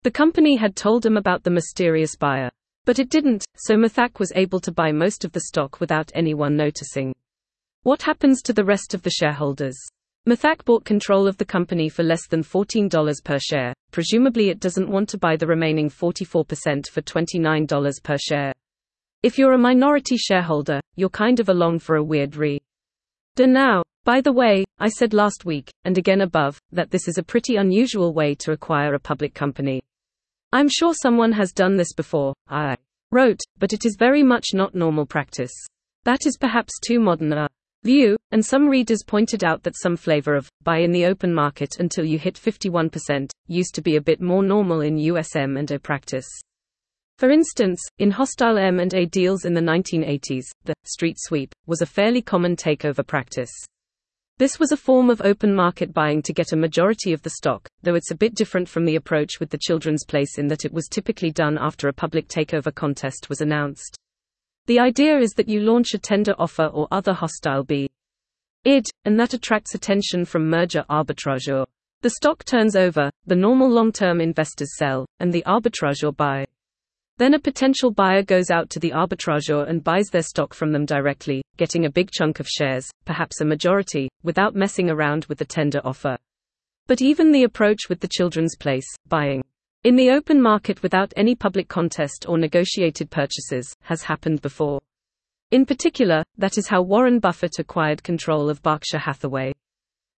the 0.02 0.10
company 0.10 0.56
had 0.56 0.76
told 0.76 1.02
them 1.02 1.16
about 1.16 1.44
the 1.44 1.50
mysterious 1.50 2.16
buyer. 2.16 2.50
But 2.84 2.98
it 2.98 3.10
didn't, 3.10 3.44
so 3.56 3.76
Mithaq 3.76 4.18
was 4.18 4.32
able 4.34 4.60
to 4.60 4.72
buy 4.72 4.92
most 4.92 5.24
of 5.24 5.32
the 5.32 5.40
stock 5.40 5.80
without 5.80 6.10
anyone 6.14 6.56
noticing. 6.56 7.14
What 7.82 8.02
happens 8.02 8.42
to 8.42 8.52
the 8.52 8.64
rest 8.64 8.94
of 8.94 9.02
the 9.02 9.10
shareholders? 9.10 9.78
Mithaq 10.26 10.64
bought 10.64 10.84
control 10.84 11.26
of 11.26 11.38
the 11.38 11.44
company 11.44 11.88
for 11.88 12.02
less 12.02 12.26
than 12.26 12.42
$14 12.42 13.24
per 13.24 13.38
share. 13.38 13.72
Presumably, 13.90 14.50
it 14.50 14.60
doesn't 14.60 14.90
want 14.90 15.08
to 15.08 15.18
buy 15.18 15.36
the 15.36 15.46
remaining 15.46 15.88
44% 15.88 16.88
for 16.88 17.00
$29 17.00 18.02
per 18.02 18.18
share. 18.18 18.52
If 19.22 19.38
you're 19.38 19.54
a 19.54 19.58
minority 19.58 20.16
shareholder, 20.16 20.80
you're 20.96 21.08
kind 21.08 21.40
of 21.40 21.48
along 21.48 21.80
for 21.80 21.96
a 21.96 22.04
weird 22.04 22.36
re. 22.36 22.60
Now. 23.38 23.82
By 24.04 24.22
the 24.22 24.32
way, 24.32 24.64
I 24.78 24.88
said 24.88 25.12
last 25.12 25.44
week, 25.44 25.70
and 25.84 25.98
again 25.98 26.22
above, 26.22 26.58
that 26.72 26.90
this 26.90 27.06
is 27.06 27.18
a 27.18 27.22
pretty 27.22 27.56
unusual 27.56 28.14
way 28.14 28.34
to 28.36 28.52
acquire 28.52 28.94
a 28.94 28.98
public 28.98 29.34
company. 29.34 29.82
I'm 30.52 30.68
sure 30.68 30.94
someone 30.94 31.30
has 31.32 31.52
done 31.52 31.76
this 31.76 31.92
before, 31.92 32.34
I 32.48 32.76
wrote, 33.12 33.40
but 33.58 33.72
it 33.72 33.84
is 33.84 33.96
very 33.96 34.24
much 34.24 34.48
not 34.52 34.74
normal 34.74 35.06
practice. 35.06 35.52
That 36.04 36.26
is 36.26 36.36
perhaps 36.36 36.72
too 36.84 36.98
modern 36.98 37.32
a 37.32 37.48
view, 37.84 38.16
and 38.32 38.44
some 38.44 38.68
readers 38.68 39.04
pointed 39.06 39.44
out 39.44 39.62
that 39.62 39.78
some 39.80 39.96
flavor 39.96 40.34
of 40.34 40.48
buy 40.64 40.78
in 40.78 40.90
the 40.90 41.06
open 41.06 41.32
market 41.32 41.78
until 41.78 42.04
you 42.04 42.18
hit 42.18 42.34
51% 42.34 43.30
used 43.46 43.76
to 43.76 43.82
be 43.82 43.94
a 43.94 44.00
bit 44.00 44.20
more 44.20 44.42
normal 44.42 44.80
in 44.80 44.96
USM 44.96 45.56
and 45.56 45.70
A 45.70 45.78
practice. 45.78 46.26
For 47.18 47.30
instance, 47.30 47.80
in 47.98 48.10
hostile 48.10 48.58
M&A 48.58 49.06
deals 49.06 49.44
in 49.44 49.54
the 49.54 49.60
1980s, 49.60 50.46
the 50.64 50.74
street 50.84 51.16
sweep 51.18 51.54
was 51.66 51.80
a 51.80 51.86
fairly 51.86 52.22
common 52.22 52.56
takeover 52.56 53.06
practice. 53.06 53.52
This 54.40 54.58
was 54.58 54.72
a 54.72 54.76
form 54.78 55.10
of 55.10 55.20
open 55.20 55.54
market 55.54 55.92
buying 55.92 56.22
to 56.22 56.32
get 56.32 56.54
a 56.54 56.56
majority 56.56 57.12
of 57.12 57.20
the 57.20 57.28
stock, 57.28 57.68
though 57.82 57.94
it's 57.94 58.10
a 58.10 58.16
bit 58.16 58.34
different 58.34 58.70
from 58.70 58.86
the 58.86 58.96
approach 58.96 59.38
with 59.38 59.50
the 59.50 59.58
Children's 59.58 60.02
Place 60.02 60.38
in 60.38 60.46
that 60.46 60.64
it 60.64 60.72
was 60.72 60.88
typically 60.88 61.30
done 61.30 61.58
after 61.60 61.88
a 61.88 61.92
public 61.92 62.26
takeover 62.26 62.74
contest 62.74 63.28
was 63.28 63.42
announced. 63.42 63.98
The 64.64 64.80
idea 64.80 65.18
is 65.18 65.32
that 65.32 65.50
you 65.50 65.60
launch 65.60 65.92
a 65.92 65.98
tender 65.98 66.34
offer 66.38 66.64
or 66.64 66.88
other 66.90 67.12
hostile 67.12 67.64
bid, 67.64 67.90
and 68.64 69.20
that 69.20 69.34
attracts 69.34 69.74
attention 69.74 70.24
from 70.24 70.48
merger 70.48 70.86
arbitrageur. 70.88 71.66
The 72.00 72.08
stock 72.08 72.42
turns 72.46 72.76
over, 72.76 73.10
the 73.26 73.36
normal 73.36 73.68
long-term 73.68 74.22
investors 74.22 74.74
sell, 74.78 75.04
and 75.18 75.34
the 75.34 75.44
arbitrageur 75.46 76.16
buy. 76.16 76.46
Then 77.20 77.34
a 77.34 77.38
potential 77.38 77.90
buyer 77.90 78.22
goes 78.22 78.50
out 78.50 78.70
to 78.70 78.80
the 78.80 78.92
arbitrageur 78.92 79.68
and 79.68 79.84
buys 79.84 80.08
their 80.08 80.22
stock 80.22 80.54
from 80.54 80.72
them 80.72 80.86
directly, 80.86 81.42
getting 81.58 81.84
a 81.84 81.90
big 81.90 82.10
chunk 82.10 82.40
of 82.40 82.48
shares, 82.48 82.88
perhaps 83.04 83.42
a 83.42 83.44
majority, 83.44 84.08
without 84.22 84.54
messing 84.54 84.88
around 84.88 85.26
with 85.26 85.36
the 85.36 85.44
tender 85.44 85.82
offer. 85.84 86.16
But 86.86 87.02
even 87.02 87.30
the 87.30 87.42
approach 87.42 87.90
with 87.90 88.00
the 88.00 88.08
children's 88.08 88.56
place, 88.56 88.86
buying 89.06 89.42
in 89.84 89.96
the 89.96 90.12
open 90.12 90.40
market 90.40 90.82
without 90.82 91.12
any 91.14 91.34
public 91.34 91.68
contest 91.68 92.24
or 92.26 92.38
negotiated 92.38 93.10
purchases, 93.10 93.70
has 93.82 94.02
happened 94.02 94.40
before. 94.40 94.80
In 95.50 95.66
particular, 95.66 96.22
that 96.38 96.56
is 96.56 96.68
how 96.68 96.80
Warren 96.80 97.18
Buffett 97.18 97.58
acquired 97.58 98.02
control 98.02 98.48
of 98.48 98.62
Berkshire 98.62 98.98
Hathaway. 98.98 99.52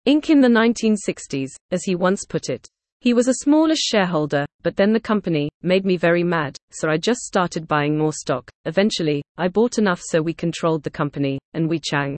Inc. 0.06 0.30
in 0.30 0.40
the 0.40 0.46
1960s, 0.46 1.50
as 1.72 1.82
he 1.82 1.96
once 1.96 2.24
put 2.28 2.48
it. 2.48 2.68
He 3.02 3.14
was 3.14 3.26
a 3.26 3.34
smallish 3.34 3.80
shareholder, 3.80 4.46
but 4.62 4.76
then 4.76 4.92
the 4.92 5.00
company 5.00 5.50
made 5.60 5.84
me 5.84 5.96
very 5.96 6.22
mad, 6.22 6.56
so 6.70 6.88
I 6.88 6.98
just 6.98 7.22
started 7.22 7.66
buying 7.66 7.98
more 7.98 8.12
stock. 8.12 8.48
Eventually, 8.64 9.24
I 9.36 9.48
bought 9.48 9.78
enough 9.78 10.00
so 10.00 10.22
we 10.22 10.32
controlled 10.32 10.84
the 10.84 10.90
company, 10.90 11.40
and 11.52 11.68
we 11.68 11.80
chang. 11.80 12.16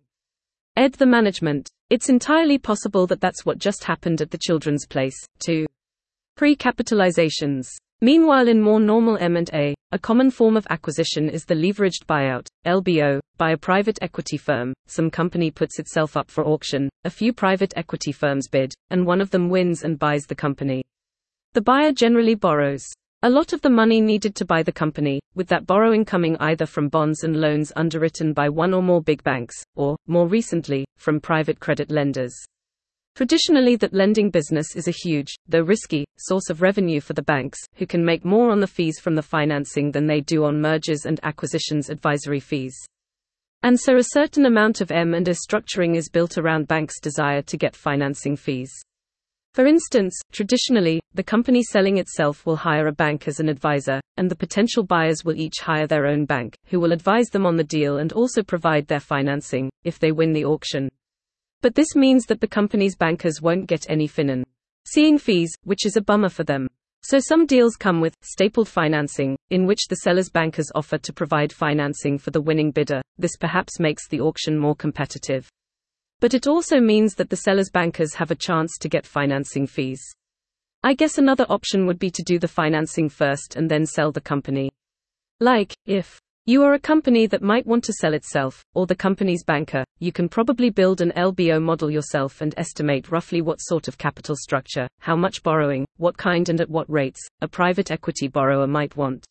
Ed 0.76 0.92
the 0.92 1.06
management. 1.06 1.70
It's 1.88 2.10
entirely 2.10 2.58
possible 2.58 3.06
that 3.06 3.22
that's 3.22 3.46
what 3.46 3.56
just 3.56 3.82
happened 3.82 4.20
at 4.20 4.30
the 4.30 4.36
children's 4.36 4.86
place, 4.86 5.16
too. 5.38 5.64
Pre-capitalizations. 6.36 7.66
Meanwhile 8.02 8.48
in 8.48 8.60
more 8.60 8.78
normal 8.78 9.16
M&A, 9.16 9.73
a 9.94 9.98
common 9.98 10.28
form 10.28 10.56
of 10.56 10.66
acquisition 10.70 11.28
is 11.28 11.44
the 11.44 11.54
leveraged 11.54 12.04
buyout, 12.08 12.48
LBO, 12.66 13.20
by 13.38 13.52
a 13.52 13.56
private 13.56 13.96
equity 14.02 14.36
firm. 14.36 14.74
Some 14.88 15.08
company 15.08 15.52
puts 15.52 15.78
itself 15.78 16.16
up 16.16 16.32
for 16.32 16.44
auction, 16.44 16.88
a 17.04 17.10
few 17.10 17.32
private 17.32 17.72
equity 17.76 18.10
firms 18.10 18.48
bid, 18.48 18.74
and 18.90 19.06
one 19.06 19.20
of 19.20 19.30
them 19.30 19.48
wins 19.48 19.84
and 19.84 19.96
buys 19.96 20.24
the 20.24 20.34
company. 20.34 20.82
The 21.52 21.60
buyer 21.60 21.92
generally 21.92 22.34
borrows 22.34 22.84
a 23.22 23.30
lot 23.30 23.52
of 23.52 23.60
the 23.60 23.70
money 23.70 24.00
needed 24.00 24.34
to 24.34 24.44
buy 24.44 24.64
the 24.64 24.72
company, 24.72 25.20
with 25.36 25.46
that 25.46 25.64
borrowing 25.64 26.04
coming 26.04 26.36
either 26.38 26.66
from 26.66 26.88
bonds 26.88 27.22
and 27.22 27.40
loans 27.40 27.72
underwritten 27.76 28.32
by 28.32 28.48
one 28.48 28.74
or 28.74 28.82
more 28.82 29.00
big 29.00 29.22
banks, 29.22 29.62
or, 29.76 29.96
more 30.08 30.26
recently, 30.26 30.84
from 30.96 31.20
private 31.20 31.60
credit 31.60 31.92
lenders. 31.92 32.34
Traditionally 33.16 33.76
that 33.76 33.94
lending 33.94 34.28
business 34.28 34.74
is 34.74 34.88
a 34.88 34.90
huge, 34.90 35.36
though 35.46 35.62
risky, 35.62 36.04
source 36.16 36.50
of 36.50 36.62
revenue 36.62 37.00
for 37.00 37.12
the 37.12 37.22
banks, 37.22 37.60
who 37.74 37.86
can 37.86 38.04
make 38.04 38.24
more 38.24 38.50
on 38.50 38.58
the 38.58 38.66
fees 38.66 38.98
from 38.98 39.14
the 39.14 39.22
financing 39.22 39.92
than 39.92 40.08
they 40.08 40.20
do 40.20 40.42
on 40.42 40.60
mergers 40.60 41.06
and 41.06 41.20
acquisitions 41.22 41.90
advisory 41.90 42.40
fees. 42.40 42.76
And 43.62 43.78
so 43.78 43.96
a 43.98 44.02
certain 44.02 44.46
amount 44.46 44.80
of 44.80 44.90
M&A 44.90 45.20
structuring 45.20 45.94
is 45.94 46.08
built 46.08 46.38
around 46.38 46.66
banks' 46.66 46.98
desire 46.98 47.40
to 47.42 47.56
get 47.56 47.76
financing 47.76 48.34
fees. 48.34 48.72
For 49.52 49.64
instance, 49.64 50.18
traditionally, 50.32 51.00
the 51.14 51.22
company 51.22 51.62
selling 51.62 51.98
itself 51.98 52.44
will 52.44 52.56
hire 52.56 52.88
a 52.88 52.92
bank 52.92 53.28
as 53.28 53.38
an 53.38 53.48
advisor, 53.48 54.00
and 54.16 54.28
the 54.28 54.34
potential 54.34 54.82
buyers 54.82 55.24
will 55.24 55.36
each 55.36 55.60
hire 55.60 55.86
their 55.86 56.06
own 56.06 56.24
bank, 56.24 56.56
who 56.66 56.80
will 56.80 56.90
advise 56.90 57.28
them 57.28 57.46
on 57.46 57.54
the 57.54 57.62
deal 57.62 57.98
and 57.98 58.12
also 58.12 58.42
provide 58.42 58.88
their 58.88 58.98
financing, 58.98 59.70
if 59.84 60.00
they 60.00 60.10
win 60.10 60.32
the 60.32 60.44
auction. 60.44 60.88
But 61.64 61.76
this 61.76 61.96
means 61.96 62.26
that 62.26 62.42
the 62.42 62.46
company's 62.46 62.94
bankers 62.94 63.40
won't 63.40 63.66
get 63.66 63.88
any 63.88 64.06
finan. 64.06 64.42
Seeing 64.84 65.16
fees, 65.16 65.50
which 65.62 65.86
is 65.86 65.96
a 65.96 66.02
bummer 66.02 66.28
for 66.28 66.44
them. 66.44 66.68
So 67.00 67.18
some 67.18 67.46
deals 67.46 67.76
come 67.76 68.02
with 68.02 68.14
stapled 68.20 68.68
financing, 68.68 69.38
in 69.48 69.64
which 69.64 69.88
the 69.88 69.96
seller's 69.96 70.28
bankers 70.28 70.70
offer 70.74 70.98
to 70.98 71.12
provide 71.14 71.54
financing 71.54 72.18
for 72.18 72.32
the 72.32 72.42
winning 72.42 72.70
bidder. 72.70 73.00
This 73.16 73.38
perhaps 73.38 73.80
makes 73.80 74.06
the 74.06 74.20
auction 74.20 74.58
more 74.58 74.76
competitive. 74.76 75.48
But 76.20 76.34
it 76.34 76.46
also 76.46 76.80
means 76.80 77.14
that 77.14 77.30
the 77.30 77.36
seller's 77.36 77.70
bankers 77.70 78.12
have 78.16 78.30
a 78.30 78.34
chance 78.36 78.76
to 78.82 78.90
get 78.90 79.06
financing 79.06 79.66
fees. 79.66 80.02
I 80.82 80.92
guess 80.92 81.16
another 81.16 81.46
option 81.48 81.86
would 81.86 81.98
be 81.98 82.10
to 82.10 82.22
do 82.22 82.38
the 82.38 82.46
financing 82.46 83.08
first 83.08 83.56
and 83.56 83.70
then 83.70 83.86
sell 83.86 84.12
the 84.12 84.20
company. 84.20 84.70
Like, 85.40 85.72
if 85.86 86.20
you 86.46 86.62
are 86.62 86.74
a 86.74 86.78
company 86.78 87.26
that 87.26 87.40
might 87.40 87.66
want 87.66 87.82
to 87.84 87.92
sell 87.94 88.12
itself, 88.12 88.62
or 88.74 88.86
the 88.86 88.94
company's 88.94 89.42
banker. 89.42 89.82
You 89.98 90.12
can 90.12 90.28
probably 90.28 90.68
build 90.68 91.00
an 91.00 91.10
LBO 91.16 91.62
model 91.62 91.90
yourself 91.90 92.42
and 92.42 92.52
estimate 92.58 93.10
roughly 93.10 93.40
what 93.40 93.62
sort 93.62 93.88
of 93.88 93.96
capital 93.96 94.36
structure, 94.36 94.86
how 95.00 95.16
much 95.16 95.42
borrowing, 95.42 95.86
what 95.96 96.18
kind 96.18 96.50
and 96.50 96.60
at 96.60 96.68
what 96.68 96.90
rates, 96.90 97.26
a 97.40 97.48
private 97.48 97.90
equity 97.90 98.28
borrower 98.28 98.66
might 98.66 98.94
want. 98.94 99.24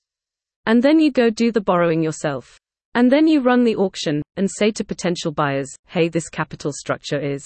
And 0.65 0.81
then 0.81 0.99
you 0.99 1.11
go 1.11 1.29
do 1.29 1.51
the 1.51 1.61
borrowing 1.61 2.01
yourself. 2.01 2.57
And 2.95 3.11
then 3.11 3.27
you 3.27 3.41
run 3.41 3.63
the 3.63 3.75
auction, 3.75 4.23
and 4.35 4.49
say 4.49 4.71
to 4.71 4.83
potential 4.83 5.31
buyers, 5.31 5.69
hey, 5.85 6.09
this 6.09 6.29
capital 6.29 6.71
structure 6.73 7.19
is 7.19 7.45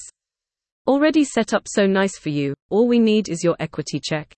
already 0.87 1.25
set 1.25 1.53
up 1.53 1.67
so 1.67 1.85
nice 1.85 2.17
for 2.17 2.29
you, 2.29 2.53
all 2.69 2.87
we 2.87 2.99
need 2.99 3.27
is 3.27 3.43
your 3.43 3.57
equity 3.59 3.99
check. 4.01 4.33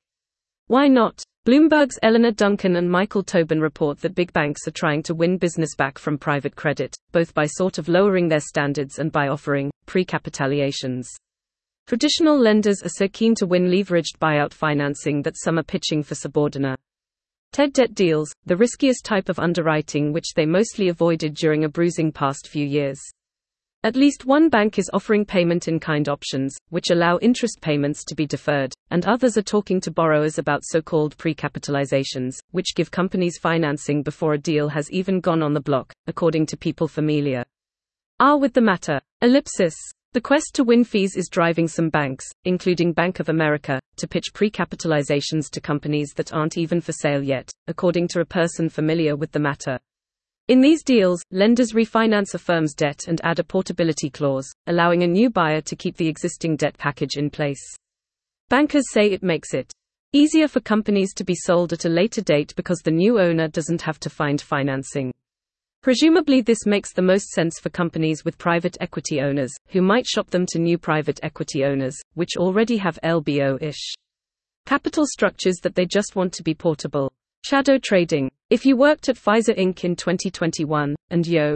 Why 0.65 0.88
not? 0.88 1.21
Bloomberg's 1.49 1.97
Eleanor 2.03 2.29
Duncan 2.29 2.75
and 2.75 2.87
Michael 2.87 3.23
Tobin 3.23 3.59
report 3.59 3.99
that 4.01 4.13
big 4.13 4.31
banks 4.33 4.67
are 4.67 4.71
trying 4.71 5.01
to 5.01 5.15
win 5.15 5.39
business 5.39 5.73
back 5.75 5.97
from 5.97 6.15
private 6.15 6.55
credit, 6.55 6.95
both 7.11 7.33
by 7.33 7.47
sort 7.47 7.79
of 7.79 7.89
lowering 7.89 8.27
their 8.27 8.39
standards 8.39 8.99
and 8.99 9.11
by 9.11 9.29
offering 9.29 9.71
precapitalizations. 9.87 11.07
Traditional 11.87 12.37
lenders 12.37 12.83
are 12.83 12.89
so 12.89 13.07
keen 13.07 13.33
to 13.33 13.47
win 13.47 13.65
leveraged 13.65 14.19
buyout 14.21 14.53
financing 14.53 15.23
that 15.23 15.39
some 15.39 15.57
are 15.57 15.63
pitching 15.63 16.03
for 16.03 16.13
subordinate 16.13 16.79
TED 17.51 17.73
debt 17.73 17.95
deals, 17.95 18.31
the 18.45 18.55
riskiest 18.55 19.03
type 19.03 19.27
of 19.27 19.39
underwriting 19.39 20.13
which 20.13 20.35
they 20.35 20.45
mostly 20.45 20.89
avoided 20.89 21.33
during 21.33 21.63
a 21.63 21.69
bruising 21.69 22.11
past 22.11 22.47
few 22.47 22.63
years. 22.63 22.99
At 23.81 23.95
least 23.95 24.25
one 24.25 24.50
bank 24.50 24.77
is 24.77 24.89
offering 24.91 25.24
payment 25.24 25.69
in 25.69 25.79
kind 25.79 26.09
options, 26.09 26.53
which 26.67 26.89
allow 26.89 27.17
interest 27.19 27.62
payments 27.62 28.03
to 28.05 28.15
be 28.15 28.25
deferred, 28.25 28.74
and 28.91 29.05
others 29.05 29.38
are 29.38 29.41
talking 29.41 29.79
to 29.79 29.89
borrowers 29.89 30.38
about 30.38 30.65
so 30.65 30.81
called 30.81 31.17
precapitalizations, 31.17 32.39
which 32.51 32.75
give 32.75 32.91
companies 32.91 33.38
financing 33.38 34.03
before 34.03 34.33
a 34.33 34.38
deal 34.38 34.67
has 34.67 34.91
even 34.91 35.21
gone 35.21 35.41
on 35.41 35.53
the 35.53 35.62
block, 35.62 35.93
according 36.07 36.45
to 36.48 36.57
people 36.57 36.89
familiar. 36.89 37.45
Are 38.19 38.33
ah, 38.33 38.36
with 38.36 38.51
the 38.53 38.59
matter. 38.59 39.00
Ellipsis. 39.21 39.75
The 40.12 40.19
quest 40.19 40.55
to 40.55 40.65
win 40.65 40.83
fees 40.83 41.15
is 41.15 41.29
driving 41.29 41.69
some 41.69 41.88
banks, 41.88 42.25
including 42.43 42.91
Bank 42.91 43.21
of 43.21 43.29
America, 43.29 43.79
to 43.95 44.09
pitch 44.09 44.33
precapitalizations 44.33 45.50
to 45.51 45.62
companies 45.62 46.12
that 46.17 46.33
aren't 46.33 46.57
even 46.57 46.81
for 46.81 46.91
sale 46.91 47.24
yet, 47.24 47.50
according 47.67 48.09
to 48.09 48.19
a 48.19 48.25
person 48.25 48.67
familiar 48.67 49.15
with 49.15 49.31
the 49.31 49.39
matter. 49.39 49.79
In 50.49 50.61
these 50.61 50.81
deals, 50.81 51.21
lenders 51.29 51.73
refinance 51.73 52.33
a 52.33 52.39
firm's 52.39 52.73
debt 52.73 53.01
and 53.07 53.21
add 53.23 53.37
a 53.37 53.43
portability 53.43 54.09
clause, 54.09 54.51
allowing 54.65 55.03
a 55.03 55.07
new 55.07 55.29
buyer 55.29 55.61
to 55.61 55.75
keep 55.75 55.95
the 55.95 56.07
existing 56.07 56.55
debt 56.55 56.75
package 56.75 57.17
in 57.17 57.29
place. 57.29 57.61
Bankers 58.49 58.85
say 58.91 59.11
it 59.11 59.21
makes 59.21 59.53
it 59.53 59.71
easier 60.11 60.47
for 60.47 60.59
companies 60.59 61.13
to 61.13 61.23
be 61.23 61.35
sold 61.35 61.71
at 61.71 61.85
a 61.85 61.89
later 61.89 62.21
date 62.21 62.55
because 62.55 62.79
the 62.79 62.89
new 62.89 63.19
owner 63.19 63.47
doesn't 63.47 63.83
have 63.83 63.99
to 63.99 64.09
find 64.09 64.41
financing. 64.41 65.13
Presumably, 65.83 66.41
this 66.41 66.65
makes 66.65 66.93
the 66.93 67.03
most 67.03 67.29
sense 67.29 67.59
for 67.59 67.69
companies 67.69 68.25
with 68.25 68.39
private 68.39 68.75
equity 68.81 69.21
owners, 69.21 69.53
who 69.67 69.83
might 69.83 70.07
shop 70.07 70.31
them 70.31 70.47
to 70.47 70.57
new 70.57 70.79
private 70.79 71.19
equity 71.21 71.63
owners, 71.63 71.95
which 72.15 72.37
already 72.37 72.77
have 72.77 72.97
LBO 73.03 73.61
ish 73.61 73.93
capital 74.65 75.05
structures 75.05 75.57
that 75.61 75.75
they 75.75 75.85
just 75.85 76.15
want 76.15 76.33
to 76.33 76.41
be 76.41 76.55
portable. 76.55 77.11
Shadow 77.43 77.77
trading. 77.77 78.29
If 78.50 78.65
you 78.65 78.75
worked 78.75 79.08
at 79.08 79.15
Pfizer 79.15 79.58
Inc. 79.58 79.84
in 79.84 79.96
2021, 79.96 80.96
and 81.10 81.25
yo, 81.25 81.55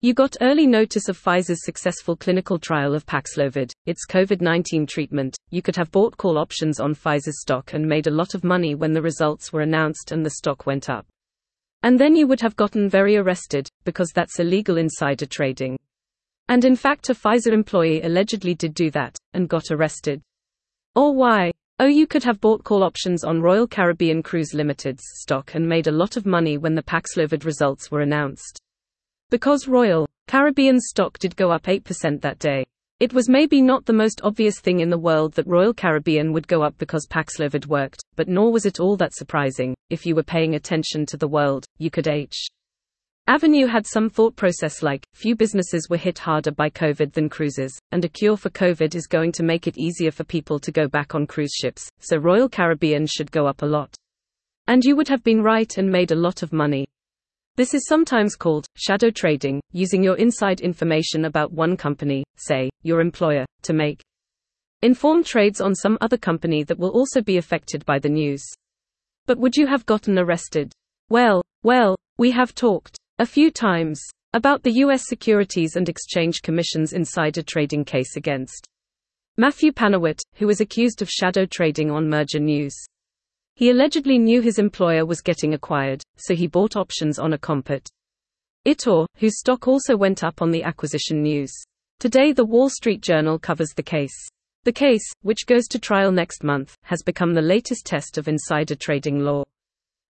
you 0.00 0.14
got 0.14 0.36
early 0.40 0.66
notice 0.66 1.08
of 1.08 1.18
Pfizer's 1.18 1.64
successful 1.64 2.14
clinical 2.14 2.58
trial 2.58 2.94
of 2.94 3.06
Paxlovid, 3.06 3.72
its 3.86 4.06
COVID 4.06 4.40
19 4.40 4.86
treatment, 4.86 5.36
you 5.50 5.62
could 5.62 5.76
have 5.76 5.90
bought 5.90 6.16
call 6.16 6.38
options 6.38 6.78
on 6.78 6.94
Pfizer's 6.94 7.40
stock 7.40 7.72
and 7.72 7.84
made 7.84 8.06
a 8.06 8.12
lot 8.12 8.34
of 8.34 8.44
money 8.44 8.74
when 8.74 8.92
the 8.92 9.02
results 9.02 9.52
were 9.52 9.62
announced 9.62 10.12
and 10.12 10.24
the 10.24 10.30
stock 10.30 10.66
went 10.66 10.88
up. 10.90 11.06
And 11.82 11.98
then 11.98 12.14
you 12.14 12.26
would 12.26 12.42
have 12.42 12.54
gotten 12.54 12.88
very 12.88 13.16
arrested, 13.16 13.68
because 13.84 14.12
that's 14.14 14.38
illegal 14.38 14.76
insider 14.76 15.26
trading. 15.26 15.78
And 16.48 16.64
in 16.64 16.76
fact, 16.76 17.08
a 17.08 17.14
Pfizer 17.14 17.52
employee 17.52 18.02
allegedly 18.02 18.54
did 18.54 18.74
do 18.74 18.90
that, 18.90 19.16
and 19.32 19.48
got 19.48 19.70
arrested. 19.70 20.20
Or 20.94 21.14
why? 21.14 21.50
Oh, 21.80 21.86
you 21.86 22.08
could 22.08 22.24
have 22.24 22.40
bought 22.40 22.64
call 22.64 22.82
options 22.82 23.22
on 23.22 23.40
Royal 23.40 23.68
Caribbean 23.68 24.20
Cruise 24.20 24.52
Limited's 24.52 25.04
stock 25.20 25.54
and 25.54 25.68
made 25.68 25.86
a 25.86 25.92
lot 25.92 26.16
of 26.16 26.26
money 26.26 26.58
when 26.58 26.74
the 26.74 26.82
Paxlovid 26.82 27.44
results 27.44 27.88
were 27.88 28.00
announced. 28.00 28.58
Because 29.30 29.68
Royal 29.68 30.08
Caribbean's 30.26 30.88
stock 30.88 31.20
did 31.20 31.36
go 31.36 31.52
up 31.52 31.62
8% 31.66 32.20
that 32.20 32.40
day. 32.40 32.64
It 32.98 33.12
was 33.12 33.28
maybe 33.28 33.62
not 33.62 33.86
the 33.86 33.92
most 33.92 34.20
obvious 34.24 34.58
thing 34.58 34.80
in 34.80 34.90
the 34.90 34.98
world 34.98 35.34
that 35.34 35.46
Royal 35.46 35.72
Caribbean 35.72 36.32
would 36.32 36.48
go 36.48 36.62
up 36.62 36.76
because 36.78 37.06
Paxlovid 37.06 37.66
worked, 37.66 38.02
but 38.16 38.26
nor 38.26 38.50
was 38.50 38.66
it 38.66 38.80
all 38.80 38.96
that 38.96 39.14
surprising. 39.14 39.76
If 39.88 40.04
you 40.04 40.16
were 40.16 40.24
paying 40.24 40.56
attention 40.56 41.06
to 41.06 41.16
the 41.16 41.28
world, 41.28 41.64
you 41.78 41.92
could 41.92 42.08
H. 42.08 42.48
Avenue 43.28 43.66
had 43.66 43.86
some 43.86 44.08
thought 44.08 44.36
process 44.36 44.82
like, 44.82 45.06
few 45.12 45.36
businesses 45.36 45.90
were 45.90 45.98
hit 45.98 46.18
harder 46.18 46.50
by 46.50 46.70
COVID 46.70 47.12
than 47.12 47.28
cruises, 47.28 47.78
and 47.92 48.02
a 48.02 48.08
cure 48.08 48.38
for 48.38 48.48
COVID 48.48 48.94
is 48.94 49.06
going 49.06 49.32
to 49.32 49.42
make 49.42 49.66
it 49.66 49.76
easier 49.76 50.10
for 50.10 50.24
people 50.24 50.58
to 50.58 50.72
go 50.72 50.88
back 50.88 51.14
on 51.14 51.26
cruise 51.26 51.52
ships, 51.52 51.90
so 52.00 52.16
Royal 52.16 52.48
Caribbean 52.48 53.06
should 53.06 53.30
go 53.30 53.46
up 53.46 53.60
a 53.60 53.66
lot. 53.66 53.94
And 54.66 54.82
you 54.82 54.96
would 54.96 55.08
have 55.08 55.22
been 55.22 55.42
right 55.42 55.76
and 55.76 55.90
made 55.90 56.10
a 56.10 56.16
lot 56.16 56.42
of 56.42 56.54
money. 56.54 56.86
This 57.56 57.74
is 57.74 57.86
sometimes 57.86 58.34
called 58.34 58.66
shadow 58.78 59.10
trading, 59.10 59.60
using 59.72 60.02
your 60.02 60.16
inside 60.16 60.62
information 60.62 61.26
about 61.26 61.52
one 61.52 61.76
company, 61.76 62.24
say, 62.36 62.70
your 62.82 63.02
employer, 63.02 63.44
to 63.60 63.74
make 63.74 64.00
informed 64.80 65.26
trades 65.26 65.60
on 65.60 65.74
some 65.74 65.98
other 66.00 66.16
company 66.16 66.62
that 66.62 66.78
will 66.78 66.92
also 66.92 67.20
be 67.20 67.36
affected 67.36 67.84
by 67.84 67.98
the 67.98 68.08
news. 68.08 68.42
But 69.26 69.36
would 69.36 69.54
you 69.54 69.66
have 69.66 69.84
gotten 69.84 70.18
arrested? 70.18 70.72
Well, 71.10 71.42
well, 71.62 71.94
we 72.16 72.30
have 72.30 72.54
talked 72.54 72.96
a 73.20 73.26
few 73.26 73.50
times 73.50 74.00
about 74.32 74.62
the 74.62 74.74
U.S. 74.74 75.08
Securities 75.08 75.74
and 75.74 75.88
Exchange 75.88 76.40
Commission's 76.42 76.92
insider 76.92 77.42
trading 77.42 77.84
case 77.84 78.16
against 78.16 78.68
Matthew 79.36 79.72
Panuwat, 79.72 80.20
who 80.34 80.46
was 80.46 80.60
accused 80.60 81.02
of 81.02 81.10
shadow 81.10 81.44
trading 81.44 81.90
on 81.90 82.08
merger 82.08 82.38
news. 82.38 82.76
He 83.56 83.70
allegedly 83.70 84.20
knew 84.20 84.40
his 84.40 84.60
employer 84.60 85.04
was 85.04 85.20
getting 85.20 85.54
acquired, 85.54 86.00
so 86.16 86.36
he 86.36 86.46
bought 86.46 86.76
options 86.76 87.18
on 87.18 87.32
a 87.32 87.38
Compet. 87.38 87.88
Itor, 88.64 89.06
whose 89.16 89.40
stock 89.40 89.66
also 89.66 89.96
went 89.96 90.22
up 90.22 90.40
on 90.40 90.52
the 90.52 90.62
acquisition 90.62 91.20
news. 91.20 91.52
Today, 91.98 92.30
the 92.30 92.44
Wall 92.44 92.68
Street 92.68 93.00
Journal 93.00 93.36
covers 93.36 93.70
the 93.74 93.82
case. 93.82 94.28
The 94.62 94.72
case, 94.72 95.10
which 95.22 95.46
goes 95.46 95.66
to 95.68 95.80
trial 95.80 96.12
next 96.12 96.44
month, 96.44 96.76
has 96.82 97.02
become 97.02 97.34
the 97.34 97.42
latest 97.42 97.84
test 97.84 98.16
of 98.16 98.28
insider 98.28 98.76
trading 98.76 99.18
law. 99.18 99.42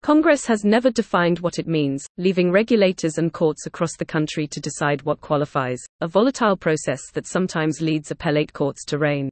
Congress 0.05 0.45
has 0.45 0.63
never 0.63 0.91
defined 0.91 1.39
what 1.39 1.57
it 1.57 1.65
means, 1.65 2.05
leaving 2.19 2.51
regulators 2.51 3.17
and 3.17 3.33
courts 3.33 3.65
across 3.65 3.97
the 3.97 4.05
country 4.05 4.45
to 4.45 4.59
decide 4.59 5.01
what 5.01 5.19
qualifies, 5.19 5.83
a 5.99 6.07
volatile 6.07 6.55
process 6.55 7.01
that 7.13 7.25
sometimes 7.25 7.81
leads 7.81 8.11
appellate 8.11 8.53
courts 8.53 8.85
to 8.85 8.99
rein 8.99 9.31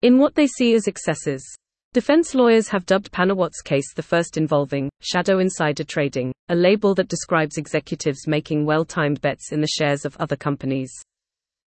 in 0.00 0.16
what 0.16 0.34
they 0.34 0.46
see 0.46 0.72
as 0.72 0.88
excesses. 0.88 1.44
Defense 1.92 2.34
lawyers 2.34 2.66
have 2.68 2.86
dubbed 2.86 3.12
Panuwat's 3.12 3.60
case 3.60 3.92
the 3.92 4.02
first 4.02 4.38
involving 4.38 4.88
shadow 5.02 5.38
insider 5.38 5.84
trading, 5.84 6.32
a 6.48 6.54
label 6.54 6.94
that 6.94 7.08
describes 7.08 7.58
executives 7.58 8.26
making 8.26 8.64
well 8.64 8.86
timed 8.86 9.20
bets 9.20 9.52
in 9.52 9.60
the 9.60 9.68
shares 9.68 10.06
of 10.06 10.16
other 10.16 10.36
companies. 10.36 10.90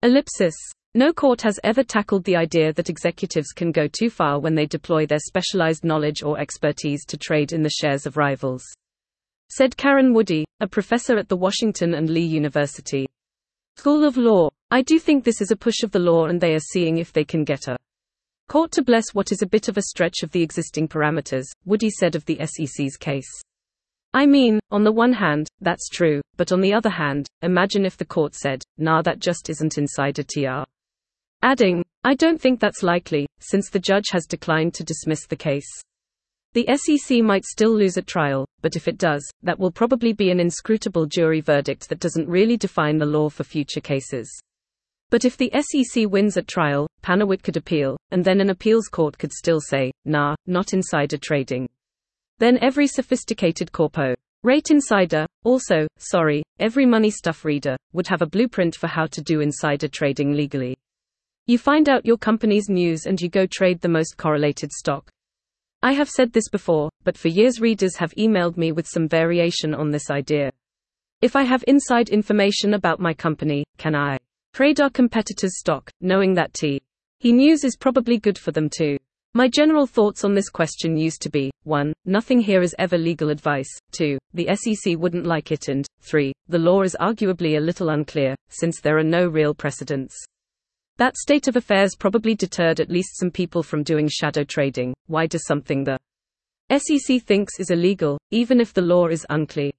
Ellipsis. 0.03 0.53
No 0.95 1.13
court 1.13 1.41
has 1.43 1.59
ever 1.63 1.83
tackled 1.83 2.23
the 2.23 2.35
idea 2.35 2.73
that 2.73 2.89
executives 2.89 3.51
can 3.51 3.71
go 3.71 3.87
too 3.87 4.09
far 4.09 4.39
when 4.39 4.55
they 4.55 4.65
deploy 4.65 5.05
their 5.05 5.19
specialized 5.19 5.83
knowledge 5.83 6.23
or 6.23 6.39
expertise 6.39 7.05
to 7.05 7.17
trade 7.17 7.53
in 7.53 7.61
the 7.61 7.69
shares 7.69 8.07
of 8.07 8.17
rivals. 8.17 8.63
Said 9.51 9.77
Karen 9.77 10.13
Woody, 10.15 10.45
a 10.59 10.67
professor 10.67 11.17
at 11.19 11.29
the 11.29 11.37
Washington 11.37 11.93
and 11.93 12.09
Lee 12.09 12.25
University 12.25 13.05
School 13.77 14.03
of 14.03 14.17
Law. 14.17 14.49
I 14.71 14.81
do 14.81 14.97
think 14.97 15.23
this 15.23 15.41
is 15.41 15.51
a 15.51 15.55
push 15.55 15.83
of 15.83 15.91
the 15.91 15.99
law 15.99 16.25
and 16.25 16.41
they 16.41 16.55
are 16.55 16.59
seeing 16.59 16.97
if 16.97 17.13
they 17.13 17.23
can 17.23 17.43
get 17.43 17.67
a 17.67 17.77
Court 18.49 18.71
to 18.71 18.81
bless 18.81 19.13
what 19.13 19.31
is 19.31 19.43
a 19.43 19.47
bit 19.47 19.69
of 19.69 19.77
a 19.77 19.83
stretch 19.83 20.23
of 20.23 20.31
the 20.31 20.41
existing 20.41 20.87
parameters, 20.87 21.45
Woody 21.65 21.91
said 21.91 22.15
of 22.15 22.25
the 22.25 22.39
SEC's 22.43 22.97
case. 22.97 23.29
I 24.15 24.25
mean, 24.25 24.59
on 24.71 24.83
the 24.83 24.91
one 24.91 25.13
hand, 25.13 25.47
that's 25.61 25.87
true, 25.87 26.19
but 26.35 26.51
on 26.51 26.59
the 26.59 26.73
other 26.73 26.89
hand, 26.89 27.27
imagine 27.43 27.85
if 27.85 27.95
the 27.95 28.05
court 28.05 28.33
said, 28.33 28.63
nah, 28.79 29.03
that 29.03 29.19
just 29.19 29.51
isn't 29.51 29.77
insider 29.77 30.23
TR. 30.23 30.63
Adding, 31.41 31.85
I 32.03 32.15
don't 32.15 32.39
think 32.39 32.59
that's 32.59 32.83
likely, 32.83 33.25
since 33.39 33.69
the 33.69 33.79
judge 33.79 34.09
has 34.11 34.25
declined 34.25 34.73
to 34.73 34.83
dismiss 34.83 35.25
the 35.25 35.37
case. 35.37 35.69
The 36.53 36.67
SEC 36.75 37.21
might 37.21 37.45
still 37.45 37.71
lose 37.73 37.97
at 37.97 38.07
trial, 38.07 38.45
but 38.61 38.75
if 38.75 38.89
it 38.89 38.97
does, 38.97 39.23
that 39.43 39.57
will 39.57 39.71
probably 39.71 40.11
be 40.11 40.31
an 40.31 40.39
inscrutable 40.39 41.05
jury 41.05 41.39
verdict 41.39 41.87
that 41.87 41.99
doesn't 41.99 42.27
really 42.27 42.57
define 42.57 42.97
the 42.97 43.05
law 43.05 43.29
for 43.29 43.45
future 43.45 43.79
cases. 43.79 44.29
But 45.11 45.23
if 45.23 45.37
the 45.37 45.51
SEC 45.53 46.09
wins 46.09 46.35
at 46.35 46.47
trial, 46.47 46.87
Panuwat 47.03 47.41
could 47.41 47.55
appeal, 47.55 47.95
and 48.11 48.25
then 48.25 48.41
an 48.41 48.49
appeals 48.49 48.87
court 48.87 49.17
could 49.17 49.31
still 49.31 49.61
say, 49.61 49.91
nah, 50.03 50.35
not 50.45 50.73
insider 50.73 51.17
trading. 51.17 51.69
Then 52.39 52.57
every 52.61 52.87
sophisticated 52.87 53.71
corpo 53.71 54.15
rate 54.43 54.71
insider, 54.71 55.25
also, 55.43 55.87
sorry, 55.97 56.43
every 56.59 56.85
money 56.85 57.11
stuff 57.11 57.45
reader, 57.45 57.77
would 57.93 58.07
have 58.07 58.21
a 58.21 58.27
blueprint 58.27 58.75
for 58.75 58.87
how 58.87 59.05
to 59.07 59.21
do 59.21 59.41
insider 59.41 59.87
trading 59.87 60.33
legally. 60.33 60.75
You 61.49 61.57
find 61.57 61.89
out 61.89 62.05
your 62.05 62.17
company's 62.17 62.69
news 62.69 63.07
and 63.07 63.19
you 63.19 63.27
go 63.27 63.47
trade 63.47 63.81
the 63.81 63.89
most 63.89 64.17
correlated 64.17 64.71
stock. 64.71 65.09
I 65.81 65.93
have 65.93 66.07
said 66.07 66.31
this 66.31 66.47
before, 66.47 66.91
but 67.03 67.17
for 67.17 67.29
years 67.29 67.59
readers 67.59 67.95
have 67.95 68.13
emailed 68.19 68.55
me 68.55 68.71
with 68.71 68.87
some 68.87 69.07
variation 69.07 69.73
on 69.73 69.89
this 69.89 70.11
idea. 70.11 70.51
If 71.23 71.35
I 71.35 71.41
have 71.45 71.63
inside 71.65 72.09
information 72.09 72.75
about 72.75 72.99
my 72.99 73.15
company, 73.15 73.65
can 73.79 73.95
I 73.95 74.19
Trade 74.53 74.79
our 74.79 74.91
competitors' 74.91 75.57
stock, 75.57 75.89
knowing 76.01 76.35
that 76.35 76.53
T. 76.53 76.81
He 77.17 77.31
news 77.31 77.63
is 77.63 77.75
probably 77.75 78.19
good 78.19 78.37
for 78.37 78.51
them 78.51 78.69
too. 78.69 78.97
My 79.33 79.47
general 79.47 79.87
thoughts 79.87 80.23
on 80.23 80.35
this 80.35 80.49
question 80.49 80.97
used 80.97 81.23
to 81.23 81.31
be 81.31 81.49
1. 81.63 81.93
Nothing 82.05 82.41
here 82.41 82.61
is 82.61 82.75
ever 82.77 82.97
legal 82.99 83.31
advice, 83.31 83.69
2. 83.93 84.19
The 84.35 84.55
SEC 84.55 84.99
wouldn't 84.99 85.25
like 85.25 85.51
it, 85.51 85.67
and 85.67 85.87
3. 86.01 86.31
The 86.47 86.59
law 86.59 86.83
is 86.83 86.95
arguably 86.99 87.57
a 87.57 87.59
little 87.59 87.89
unclear, 87.89 88.35
since 88.49 88.81
there 88.81 88.99
are 88.99 89.03
no 89.03 89.27
real 89.27 89.55
precedents. 89.55 90.15
That 90.99 91.15
state 91.15 91.47
of 91.47 91.55
affairs 91.55 91.95
probably 91.95 92.35
deterred 92.35 92.81
at 92.81 92.89
least 92.89 93.17
some 93.17 93.31
people 93.31 93.63
from 93.63 93.83
doing 93.83 94.09
shadow 94.09 94.43
trading. 94.43 94.93
Why 95.07 95.27
does 95.27 95.45
something 95.45 95.85
the 95.85 95.97
SEC 96.69 97.21
thinks 97.21 97.57
is 97.57 97.71
illegal, 97.71 98.17
even 98.31 98.59
if 98.59 98.73
the 98.73 98.81
law 98.81 99.07
is 99.07 99.25
unclear? 99.29 99.71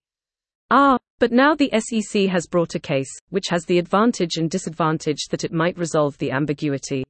Ah, 0.70 0.96
but 1.18 1.30
now 1.30 1.54
the 1.54 1.70
SEC 1.78 2.22
has 2.30 2.46
brought 2.46 2.74
a 2.74 2.80
case, 2.80 3.10
which 3.28 3.48
has 3.50 3.66
the 3.66 3.76
advantage 3.76 4.36
and 4.38 4.50
disadvantage 4.50 5.26
that 5.30 5.44
it 5.44 5.52
might 5.52 5.76
resolve 5.76 6.16
the 6.16 6.30
ambiguity. 6.30 7.04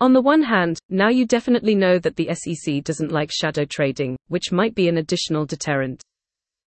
On 0.00 0.14
the 0.14 0.22
one 0.22 0.42
hand, 0.42 0.78
now 0.88 1.10
you 1.10 1.26
definitely 1.26 1.74
know 1.74 1.98
that 1.98 2.16
the 2.16 2.30
SEC 2.32 2.82
doesn't 2.82 3.12
like 3.12 3.30
shadow 3.30 3.66
trading, 3.66 4.16
which 4.28 4.52
might 4.52 4.74
be 4.74 4.88
an 4.88 4.96
additional 4.96 5.44
deterrent. 5.44 6.02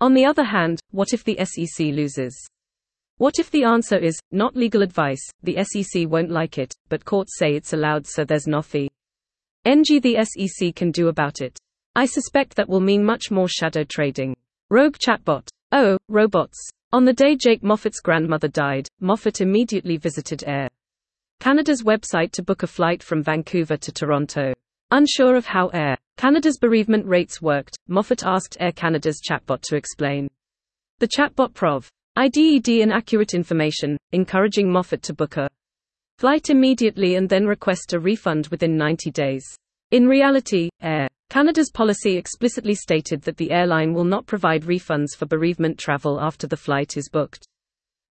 On 0.00 0.14
the 0.14 0.24
other 0.24 0.44
hand, 0.44 0.78
what 0.92 1.12
if 1.12 1.24
the 1.24 1.36
SEC 1.44 1.86
loses? 1.86 2.48
What 3.20 3.38
if 3.38 3.50
the 3.50 3.64
answer 3.64 3.98
is, 3.98 4.18
not 4.32 4.56
legal 4.56 4.80
advice, 4.80 5.20
the 5.42 5.62
SEC 5.62 6.08
won't 6.08 6.30
like 6.30 6.56
it, 6.56 6.74
but 6.88 7.04
courts 7.04 7.36
say 7.36 7.54
it's 7.54 7.74
allowed 7.74 8.06
so 8.06 8.24
there's 8.24 8.46
nothing 8.46 8.88
NG 9.66 10.00
the 10.00 10.24
SEC 10.24 10.74
can 10.74 10.90
do 10.90 11.08
about 11.08 11.42
it? 11.42 11.58
I 11.94 12.06
suspect 12.06 12.56
that 12.56 12.66
will 12.66 12.80
mean 12.80 13.04
much 13.04 13.30
more 13.30 13.46
shadow 13.46 13.84
trading. 13.84 14.34
Rogue 14.70 14.96
chatbot. 15.06 15.46
Oh, 15.70 15.98
robots. 16.08 16.56
On 16.94 17.04
the 17.04 17.12
day 17.12 17.36
Jake 17.36 17.60
Moffatt's 17.62 18.00
grandmother 18.00 18.48
died, 18.48 18.88
Moffatt 19.02 19.42
immediately 19.42 19.98
visited 19.98 20.42
Air 20.46 20.70
Canada's 21.40 21.82
website 21.82 22.32
to 22.32 22.42
book 22.42 22.62
a 22.62 22.66
flight 22.66 23.02
from 23.02 23.22
Vancouver 23.22 23.76
to 23.76 23.92
Toronto. 23.92 24.54
Unsure 24.92 25.36
of 25.36 25.44
how 25.44 25.68
Air 25.74 25.98
Canada's 26.16 26.56
bereavement 26.56 27.04
rates 27.04 27.42
worked, 27.42 27.76
Moffatt 27.86 28.26
asked 28.26 28.56
Air 28.60 28.72
Canada's 28.72 29.20
chatbot 29.20 29.60
to 29.64 29.76
explain. 29.76 30.26
The 31.00 31.08
chatbot 31.08 31.52
prov. 31.52 31.90
IDED 32.16 32.68
inaccurate 32.68 33.34
information, 33.34 33.96
encouraging 34.12 34.68
Moffatt 34.68 35.00
to 35.02 35.14
book 35.14 35.36
a 35.36 35.48
flight 36.18 36.50
immediately 36.50 37.14
and 37.14 37.28
then 37.28 37.46
request 37.46 37.92
a 37.92 38.00
refund 38.00 38.48
within 38.48 38.76
90 38.76 39.12
days. 39.12 39.44
In 39.92 40.08
reality, 40.08 40.68
Air 40.82 41.08
Canada's 41.30 41.70
policy 41.70 42.16
explicitly 42.16 42.74
stated 42.74 43.22
that 43.22 43.36
the 43.36 43.52
airline 43.52 43.94
will 43.94 44.04
not 44.04 44.26
provide 44.26 44.64
refunds 44.64 45.16
for 45.16 45.26
bereavement 45.26 45.78
travel 45.78 46.20
after 46.20 46.48
the 46.48 46.56
flight 46.56 46.96
is 46.96 47.08
booked. 47.08 47.46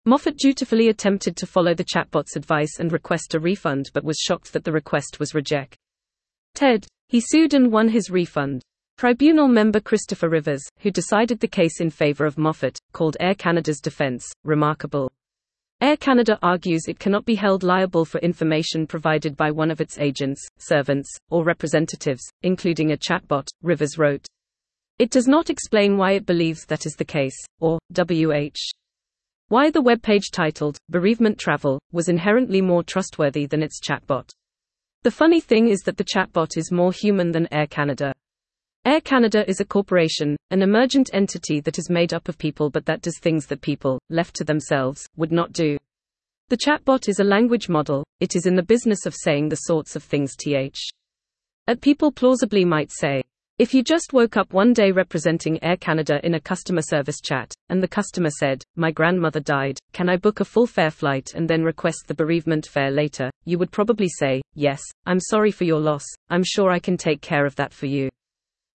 Moffatt 0.07 0.37
dutifully 0.37 0.89
attempted 0.89 1.37
to 1.37 1.47
follow 1.47 1.75
the 1.75 1.85
chatbot's 1.85 2.37
advice 2.37 2.79
and 2.79 2.93
request 2.93 3.35
a 3.35 3.41
refund 3.41 3.91
but 3.93 4.05
was 4.05 4.19
shocked 4.19 4.53
that 4.53 4.63
the 4.63 4.73
request 4.73 5.19
was 5.19 5.35
rejected. 5.35 5.77
Ted. 6.55 6.87
He 7.09 7.21
sued 7.21 7.53
and 7.53 7.73
won 7.73 7.89
his 7.89 8.11
refund. 8.11 8.63
Tribunal 8.99 9.47
member 9.47 9.79
Christopher 9.79 10.29
Rivers, 10.29 10.69
who 10.81 10.91
decided 10.91 11.39
the 11.39 11.47
case 11.47 11.81
in 11.81 11.89
favor 11.89 12.27
of 12.27 12.35
Moffatt, 12.35 12.77
called 12.93 13.17
Air 13.21 13.37
Canada's 13.37 13.79
defense 13.79 14.27
remarkable. 14.43 15.09
Air 15.81 15.97
Canada 15.97 16.37
argues 16.43 16.89
it 16.89 16.99
cannot 16.99 17.25
be 17.25 17.37
held 17.37 17.63
liable 17.63 18.05
for 18.05 18.19
information 18.23 18.89
provided 18.89 19.37
by 19.37 19.53
one 19.53 19.71
of 19.71 19.81
its 19.81 19.99
agents, 19.99 20.45
servants, 20.59 21.09
or 21.31 21.45
representatives, 21.45 22.29
including 22.43 22.91
a 22.91 22.97
chatbot, 22.97 23.47
Rivers 23.63 23.99
wrote. 23.99 24.27
It 24.99 25.13
does 25.13 25.29
not 25.29 25.49
explain 25.49 25.97
why 25.97 26.15
it 26.15 26.27
believes 26.27 26.65
that 26.65 26.85
is 26.85 26.95
the 26.95 27.05
case, 27.05 27.39
or, 27.61 27.79
WH. 27.93 28.59
Why 29.47 29.71
the 29.71 29.81
webpage 29.81 30.33
titled, 30.33 30.77
Bereavement 30.89 31.39
Travel, 31.39 31.79
was 31.93 32.09
inherently 32.09 32.61
more 32.61 32.83
trustworthy 32.83 33.47
than 33.47 33.63
its 33.63 33.79
chatbot. 33.79 34.29
The 35.05 35.13
funny 35.13 35.41
thing 35.41 35.69
is 35.69 35.83
that 35.83 35.99
the 35.99 36.05
chatbot 36.05 36.57
is 36.57 36.73
more 36.73 36.91
human 36.91 37.31
than 37.31 37.47
Air 37.53 37.69
Canada. 37.69 38.13
Air 38.89 39.03
Canada 39.03 39.47
is 39.47 39.61
a 39.61 39.67
corporation, 39.67 40.35
an 40.51 40.63
emergent 40.63 41.11
entity 41.13 41.61
that 41.61 41.79
is 41.79 41.91
made 41.91 42.15
up 42.15 42.27
of 42.27 42.39
people 42.39 42.71
but 42.71 42.87
that 42.87 43.03
does 43.03 43.19
things 43.19 43.45
that 43.49 43.61
people, 43.61 44.01
left 44.09 44.35
to 44.37 44.45
themselves, 44.45 45.07
would 45.19 45.31
not 45.31 45.53
do. 45.53 45.77
The 46.49 46.57
chatbot 46.57 47.07
is 47.07 47.21
a 47.21 47.23
language 47.23 47.69
model, 47.69 48.03
it 48.21 48.35
is 48.35 48.47
in 48.47 48.55
the 48.57 48.63
business 48.63 49.05
of 49.05 49.15
saying 49.15 49.51
the 49.51 49.57
sorts 49.57 49.95
of 49.95 50.03
things 50.03 50.35
th. 50.37 50.75
At 51.67 51.83
people 51.83 52.11
plausibly 52.11 52.65
might 52.65 52.91
say. 52.91 53.21
If 53.59 53.75
you 53.75 53.83
just 53.83 54.15
woke 54.15 54.39
up 54.39 54.55
one 54.55 54.73
day 54.73 54.91
representing 54.91 55.63
Air 55.63 55.77
Canada 55.77 56.19
in 56.25 56.37
a 56.37 56.41
customer 56.41 56.81
service 56.81 57.21
chat, 57.21 57.53
and 57.69 57.83
the 57.83 57.89
customer 57.89 58.31
said, 58.31 58.63
My 58.75 58.91
grandmother 58.91 59.41
died, 59.41 59.79
can 59.93 60.09
I 60.09 60.17
book 60.17 60.41
a 60.41 60.47
full 60.47 60.67
fare 60.67 60.91
flight 60.91 61.35
and 61.35 61.47
then 61.47 61.63
request 61.63 62.05
the 62.07 62.15
bereavement 62.15 62.65
fare 62.65 62.91
later? 62.91 63.31
You 63.45 63.59
would 63.59 63.71
probably 63.71 64.09
say, 64.09 64.41
Yes, 64.55 64.81
I'm 65.05 65.21
sorry 65.21 65.51
for 65.51 65.65
your 65.65 65.79
loss, 65.79 66.07
I'm 66.31 66.43
sure 66.43 66.71
I 66.71 66.79
can 66.79 66.97
take 66.97 67.21
care 67.21 67.45
of 67.45 67.55
that 67.57 67.75
for 67.75 67.85
you. 67.85 68.09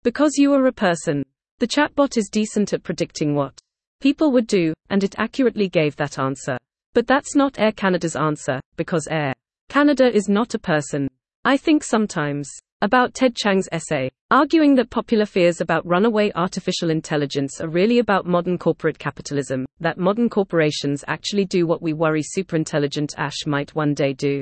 Because 0.02 0.38
you 0.38 0.54
are 0.54 0.66
a 0.66 0.72
person. 0.72 1.22
The 1.58 1.66
chatbot 1.66 2.16
is 2.16 2.30
decent 2.30 2.72
at 2.72 2.82
predicting 2.82 3.34
what 3.34 3.58
people 4.00 4.32
would 4.32 4.46
do, 4.46 4.72
and 4.88 5.04
it 5.04 5.14
accurately 5.18 5.68
gave 5.68 5.94
that 5.96 6.18
answer. 6.18 6.56
But 6.94 7.06
that's 7.06 7.36
not 7.36 7.58
Air 7.58 7.72
Canada's 7.72 8.16
answer, 8.16 8.60
because 8.76 9.06
Air 9.10 9.34
Canada 9.68 10.10
is 10.10 10.26
not 10.26 10.54
a 10.54 10.58
person. 10.58 11.06
I 11.44 11.58
think 11.58 11.84
sometimes 11.84 12.50
about 12.80 13.12
Ted 13.12 13.36
Chiang's 13.36 13.68
essay, 13.72 14.10
arguing 14.30 14.74
that 14.76 14.88
popular 14.88 15.26
fears 15.26 15.60
about 15.60 15.86
runaway 15.86 16.32
artificial 16.34 16.88
intelligence 16.88 17.60
are 17.60 17.68
really 17.68 17.98
about 17.98 18.24
modern 18.24 18.56
corporate 18.56 18.98
capitalism, 18.98 19.66
that 19.80 19.98
modern 19.98 20.30
corporations 20.30 21.04
actually 21.08 21.44
do 21.44 21.66
what 21.66 21.82
we 21.82 21.92
worry 21.92 22.22
superintelligent 22.22 23.10
Ash 23.18 23.44
might 23.46 23.74
one 23.74 23.92
day 23.92 24.14
do. 24.14 24.40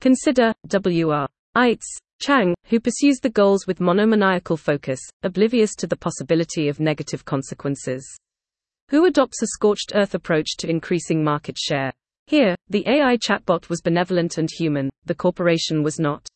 Consider 0.00 0.54
W.R. 0.68 1.28
Eitz, 1.58 1.84
Chiang, 2.20 2.54
who 2.64 2.80
pursues 2.80 3.18
the 3.20 3.30
goals 3.30 3.66
with 3.66 3.80
monomaniacal 3.80 4.56
focus, 4.56 5.00
oblivious 5.22 5.74
to 5.76 5.86
the 5.86 5.96
possibility 5.96 6.68
of 6.68 6.80
negative 6.80 7.24
consequences. 7.24 8.04
Who 8.90 9.04
adopts 9.04 9.42
a 9.42 9.46
scorched 9.48 9.92
earth 9.94 10.14
approach 10.14 10.56
to 10.58 10.68
increasing 10.68 11.22
market 11.22 11.56
share? 11.56 11.92
Here, 12.26 12.56
the 12.68 12.84
AI 12.88 13.16
chatbot 13.16 13.68
was 13.68 13.80
benevolent 13.80 14.36
and 14.38 14.50
human, 14.50 14.90
the 15.04 15.14
corporation 15.14 15.82
was 15.82 15.98
not. 15.98 16.26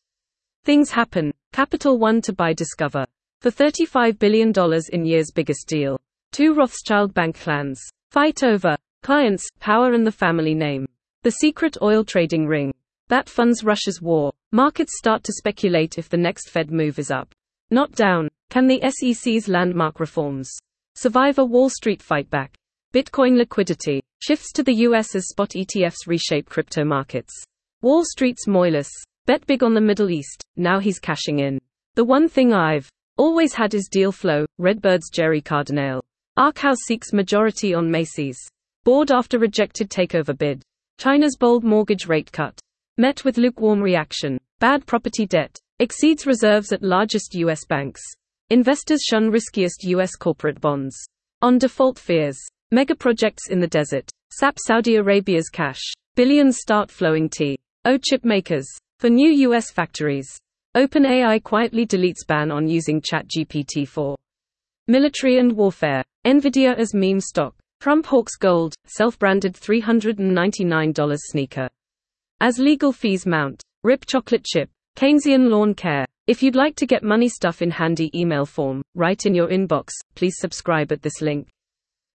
Things 0.63 0.91
happen. 0.91 1.33
Capital 1.51 1.99
One 1.99 2.21
to 2.21 2.33
buy 2.33 2.53
Discover. 2.53 3.05
For 3.41 3.51
$35 3.51 4.17
billion 4.17 4.53
in 4.93 5.05
year's 5.05 5.31
biggest 5.31 5.67
deal. 5.67 5.99
Two 6.31 6.53
Rothschild 6.53 7.13
bank 7.13 7.37
clans. 7.37 7.81
Fight 8.09 8.43
over. 8.43 8.77
Clients, 9.01 9.45
power 9.59 9.91
and 9.91 10.07
the 10.07 10.11
family 10.11 10.55
name. 10.55 10.85
The 11.23 11.31
secret 11.31 11.77
oil 11.81 12.05
trading 12.05 12.47
ring. 12.47 12.73
That 13.09 13.29
funds 13.29 13.63
Russia's 13.63 14.01
war. 14.01 14.31
Markets 14.51 14.97
start 14.97 15.23
to 15.25 15.33
speculate 15.33 15.97
if 15.97 16.09
the 16.09 16.17
next 16.17 16.49
Fed 16.49 16.71
move 16.71 16.99
is 16.99 17.11
up. 17.11 17.33
Not 17.69 17.91
down. 17.93 18.29
Can 18.49 18.67
the 18.67 18.81
SEC's 18.89 19.47
landmark 19.47 19.99
reforms 19.99 20.51
survive 20.95 21.37
a 21.37 21.45
Wall 21.45 21.69
Street 21.69 22.01
fight 22.01 22.29
back? 22.29 22.53
Bitcoin 22.93 23.37
liquidity 23.37 24.01
shifts 24.21 24.51
to 24.53 24.63
the 24.63 24.75
US 24.87 25.15
as 25.15 25.27
spot 25.27 25.49
ETFs 25.49 26.07
reshape 26.07 26.49
crypto 26.49 26.83
markets. 26.83 27.33
Wall 27.81 28.05
Street's 28.05 28.47
Moelis 28.47 28.89
bet 29.25 29.45
big 29.47 29.63
on 29.63 29.73
the 29.73 29.81
Middle 29.81 30.11
East, 30.11 30.43
now 30.55 30.79
he's 30.79 30.99
cashing 30.99 31.39
in. 31.39 31.59
The 31.95 32.03
one 32.03 32.27
thing 32.27 32.53
I've 32.53 32.89
always 33.17 33.53
had 33.53 33.73
is 33.73 33.89
deal 33.91 34.11
flow, 34.11 34.45
Redbird's 34.59 35.09
Gerry 35.09 35.41
Cardinale. 35.41 36.03
Arkhouse 36.37 36.77
seeks 36.85 37.13
majority 37.13 37.73
on 37.73 37.89
Macy's. 37.89 38.39
Board 38.83 39.11
after 39.11 39.39
rejected 39.39 39.89
takeover 39.89 40.37
bid. 40.37 40.61
China's 40.97 41.35
bold 41.37 41.63
mortgage 41.63 42.07
rate 42.07 42.31
cut. 42.31 42.59
Met 42.99 43.25
with 43.25 43.39
lukewarm 43.39 43.81
reaction. 43.81 44.37
Bad 44.59 44.85
property 44.85 45.25
debt. 45.25 45.57
Exceeds 45.79 46.27
reserves 46.27 46.71
at 46.71 46.83
largest 46.83 47.33
U.S. 47.33 47.65
banks. 47.65 48.03
Investors 48.51 49.01
shun 49.01 49.31
riskiest 49.31 49.83
U.S. 49.85 50.15
corporate 50.15 50.61
bonds. 50.61 50.95
On 51.41 51.57
default 51.57 51.97
fears. 51.97 52.37
Mega 52.69 52.93
projects 52.93 53.49
in 53.49 53.59
the 53.59 53.67
desert. 53.67 54.07
Sap 54.31 54.57
Saudi 54.63 54.97
Arabia's 54.97 55.49
cash. 55.49 55.81
Billions 56.13 56.59
start 56.59 56.91
flowing 56.91 57.29
T. 57.29 57.57
O 57.85 57.93
Oh 57.93 57.97
chip 57.97 58.23
makers. 58.23 58.67
For 58.99 59.09
new 59.09 59.31
U.S. 59.47 59.71
factories. 59.71 60.37
OpenAI 60.77 61.41
quietly 61.41 61.87
deletes 61.87 62.27
ban 62.27 62.51
on 62.51 62.67
using 62.67 63.01
ChatGPT 63.01 63.87
4. 63.87 64.15
Military 64.87 65.39
and 65.39 65.53
warfare. 65.53 66.03
Nvidia 66.27 66.77
as 66.77 66.93
meme 66.93 67.21
stock. 67.21 67.55
Trump 67.79 68.05
hawks 68.05 68.35
gold, 68.35 68.75
self 68.85 69.17
branded 69.17 69.55
$399 69.55 71.17
sneaker. 71.17 71.67
As 72.43 72.59
legal 72.59 72.91
fees 72.91 73.25
mount, 73.25 73.63
rip 73.85 74.05
chocolate 74.05 74.43
chip, 74.43 74.69
Keynesian 74.97 75.49
lawn 75.49 75.73
care. 75.73 76.05
If 76.27 76.43
you'd 76.43 76.57
like 76.57 76.75
to 76.75 76.85
get 76.85 77.01
money 77.01 77.29
stuff 77.29 77.61
in 77.61 77.71
handy 77.71 78.11
email 78.13 78.45
form, 78.45 78.81
right 78.95 79.25
in 79.25 79.33
your 79.33 79.47
inbox, 79.47 79.91
please 80.15 80.35
subscribe 80.39 80.91
at 80.91 81.01
this 81.01 81.21
link. 81.21 81.47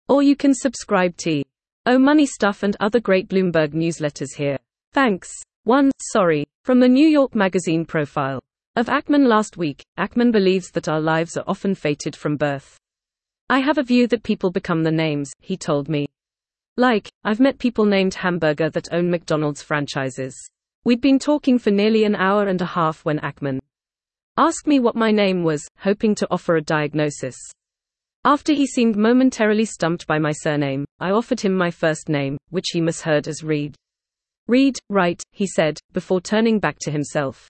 Or 0.07 0.23
you 0.23 0.37
can 0.37 0.53
subscribe 0.53 1.17
to 1.25 1.43
Oh 1.87 1.99
Money 1.99 2.27
Stuff 2.27 2.63
and 2.63 2.77
other 2.79 3.01
great 3.01 3.31
Bloomberg 3.31 3.73
newsletters 3.73 4.37
here. 4.37 4.59
Thanks. 4.93 5.33
1. 5.65 5.91
Sorry. 6.13 6.45
From 6.63 6.79
the 6.79 6.89
New 6.89 7.09
York 7.09 7.35
Magazine 7.35 7.87
profile 7.87 8.43
of 8.77 8.89
Ackman 8.89 9.29
last 9.29 9.57
week, 9.57 9.83
Ackman 9.99 10.31
believes 10.31 10.71
that 10.73 10.91
our 10.91 11.01
lives 11.01 11.39
are 11.39 11.45
often 11.47 11.75
fated 11.75 12.15
from 12.15 12.37
birth. 12.37 12.77
I 13.49 13.61
have 13.61 13.79
a 13.79 13.83
view 13.83 14.07
that 14.09 14.25
people 14.25 14.51
become 14.51 14.83
the 14.83 14.93
names, 14.93 15.33
he 15.41 15.57
told 15.57 15.89
me. 15.89 16.07
Like, 16.79 17.11
I've 17.25 17.41
met 17.41 17.59
people 17.59 17.87
named 17.87 18.15
Hamburger 18.15 18.71
that 18.71 18.93
own 18.93 19.11
McDonald's 19.11 19.65
franchises. 19.65 20.33
We'd 20.85 21.01
been 21.01 21.19
talking 21.19 21.59
for 21.59 21.73
nearly 21.73 22.05
an 22.05 22.15
hour 22.15 22.47
and 22.47 22.61
a 22.61 22.67
half 22.67 23.05
when 23.05 23.19
Ackman 23.19 23.59
asked 24.37 24.69
me 24.69 24.79
what 24.79 24.95
my 24.95 25.11
name 25.11 25.43
was, 25.43 25.67
hoping 25.79 26.15
to 26.15 26.29
offer 26.31 26.55
a 26.55 26.63
diagnosis. 26.63 27.35
After 28.25 28.53
he 28.53 28.65
seemed 28.65 28.95
momentarily 28.95 29.65
stumped 29.65 30.07
by 30.07 30.21
my 30.21 30.31
surname, 30.31 30.85
I 31.01 31.11
offered 31.11 31.41
him 31.41 31.53
my 31.53 31.73
first 31.73 32.09
name, 32.09 32.39
which 32.51 32.67
he 32.71 32.81
misheard 32.81 33.27
as 33.27 33.43
Reed. 33.43 33.75
Read, 34.47 34.79
right, 34.89 35.21
he 35.33 35.49
said, 35.49 35.81
before 35.93 36.21
turning 36.21 36.61
back 36.61 36.77
to 36.83 36.93
himself. 36.93 37.49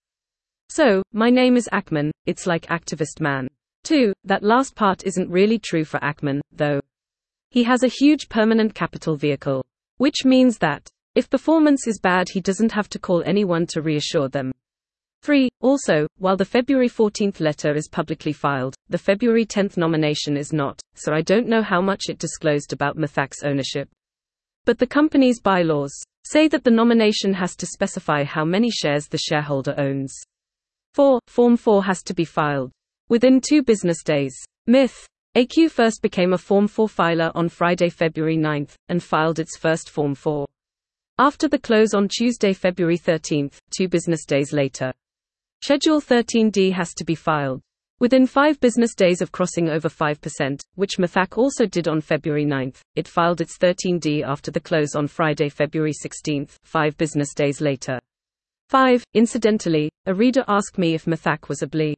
So, 0.71 1.03
my 1.13 1.29
name 1.29 1.59
is 1.59 1.69
Ackman, 1.71 2.13
it's 2.25 2.47
like 2.47 2.65
activist 2.69 3.21
man. 3.21 3.49
2. 3.85 4.15
That 4.25 4.43
last 4.43 4.75
part 4.75 5.05
isn't 5.05 5.31
really 5.31 5.59
true 5.59 5.85
for 5.85 6.01
Ackman, 6.01 6.41
though. 6.51 6.81
He 7.51 7.65
has 7.65 7.83
a 7.83 7.89
huge 7.89 8.29
permanent 8.29 8.75
capital 8.75 9.17
vehicle. 9.17 9.65
Which 9.97 10.25
means 10.25 10.59
that, 10.59 10.89
if 11.15 11.31
performance 11.31 11.87
is 11.87 11.99
bad, 11.99 12.29
he 12.29 12.41
doesn't 12.41 12.73
have 12.73 12.89
to 12.91 12.99
call 12.99 13.23
anyone 13.25 13.67
to 13.69 13.83
reassure 13.83 14.29
them. 14.29 14.53
3. 15.23 15.49
Also, 15.61 16.07
while 16.19 16.37
the 16.37 16.45
February 16.45 16.89
14th 16.89 17.41
letter 17.41 17.75
is 17.75 17.89
publicly 17.89 18.33
filed, 18.33 18.75
the 18.89 18.99
February 18.99 19.45
10th 19.45 19.77
nomination 19.77 20.37
is 20.37 20.53
not, 20.53 20.81
so 20.95 21.13
I 21.13 21.23
don't 21.23 21.49
know 21.49 21.63
how 21.63 21.81
much 21.81 22.05
it 22.09 22.19
disclosed 22.19 22.73
about 22.73 22.97
Mithaq's 22.97 23.43
ownership. 23.43 23.89
But 24.65 24.79
the 24.79 24.87
company's 24.87 25.41
bylaws 25.41 25.93
say 26.25 26.47
that 26.49 26.63
the 26.63 26.71
nomination 26.71 27.35
has 27.35 27.57
to 27.57 27.67
specify 27.67 28.23
how 28.23 28.45
many 28.45 28.71
shares 28.71 29.09
the 29.09 29.19
shareholder 29.19 29.75
owns. 29.79 30.15
4. 30.95 31.21
Form 31.27 31.57
4 31.57 31.85
has 31.85 32.03
to 32.05 32.15
be 32.15 32.25
filed 32.25 32.71
within 33.09 33.41
two 33.41 33.63
business 33.63 34.03
days. 34.03 34.37
Myth 34.67 35.09
AQ 35.39 35.71
first 35.71 36.03
became 36.03 36.33
a 36.33 36.37
Form 36.37 36.67
4 36.67 36.89
filer 36.89 37.31
on 37.33 37.49
Friday, 37.49 37.91
February 37.91 38.37
9, 38.37 38.67
and 38.89 39.01
filed 39.01 39.39
its 39.39 39.57
first 39.57 39.89
Form 39.89 40.17
4. 40.17 40.49
After 41.17 41.47
the 41.47 41.61
close 41.61 41.95
on 41.95 42.09
Tuesday, 42.09 42.53
February 42.53 42.97
13, 42.97 43.49
two 43.71 43.87
business 43.87 44.25
days 44.25 44.53
later. 44.53 44.93
Schedule 45.63 46.01
13D 46.01 46.73
has 46.73 46.93
to 46.95 47.05
be 47.05 47.15
filed. 47.15 47.61
Within 48.01 48.27
five 48.27 48.59
business 48.59 48.97
days 48.97 49.23
of 49.23 49.31
crossing 49.31 49.69
over 49.69 49.89
5%, 49.89 50.61
which 50.75 50.99
Mithaq 50.99 51.39
also 51.39 51.67
did 51.67 51.87
on 51.87 52.01
February 52.01 52.45
9, 52.45 52.73
it 52.97 53.07
filed 53.07 53.41
its 53.41 53.57
13D 53.59 54.25
after 54.25 54.51
the 54.51 54.59
close 54.59 54.97
on 54.97 55.07
Friday, 55.07 55.49
February 55.49 55.93
16, 55.93 56.49
five 56.65 56.97
business 56.97 57.33
days 57.33 57.61
later. 57.61 58.01
5. 58.71 59.05
Incidentally, 59.15 59.89
a 60.07 60.13
reader 60.13 60.45
asked 60.49 60.79
me 60.79 60.95
if 60.95 61.05
Mithaq 61.05 61.49
was 61.49 61.61
obli 61.61 61.95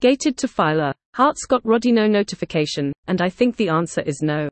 gated 0.00 0.36
to 0.38 0.48
file 0.48 0.80
a 0.80 0.94
Hart-Scott-Rodino 1.14 2.08
notification, 2.08 2.92
and 3.08 3.20
I 3.20 3.28
think 3.28 3.56
the 3.56 3.68
answer 3.68 4.00
is 4.02 4.20
no. 4.22 4.48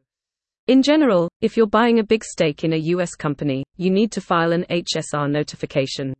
In 0.66 0.82
general, 0.82 1.28
if 1.40 1.56
you're 1.56 1.68
buying 1.68 2.00
a 2.00 2.04
big 2.04 2.24
stake 2.24 2.64
in 2.64 2.72
a 2.72 2.86
US 2.94 3.14
company, 3.14 3.64
you 3.76 3.88
need 3.90 4.10
to 4.12 4.20
file 4.20 4.50
an 4.50 4.64
HSR 4.68 5.30
notification. 5.30 6.12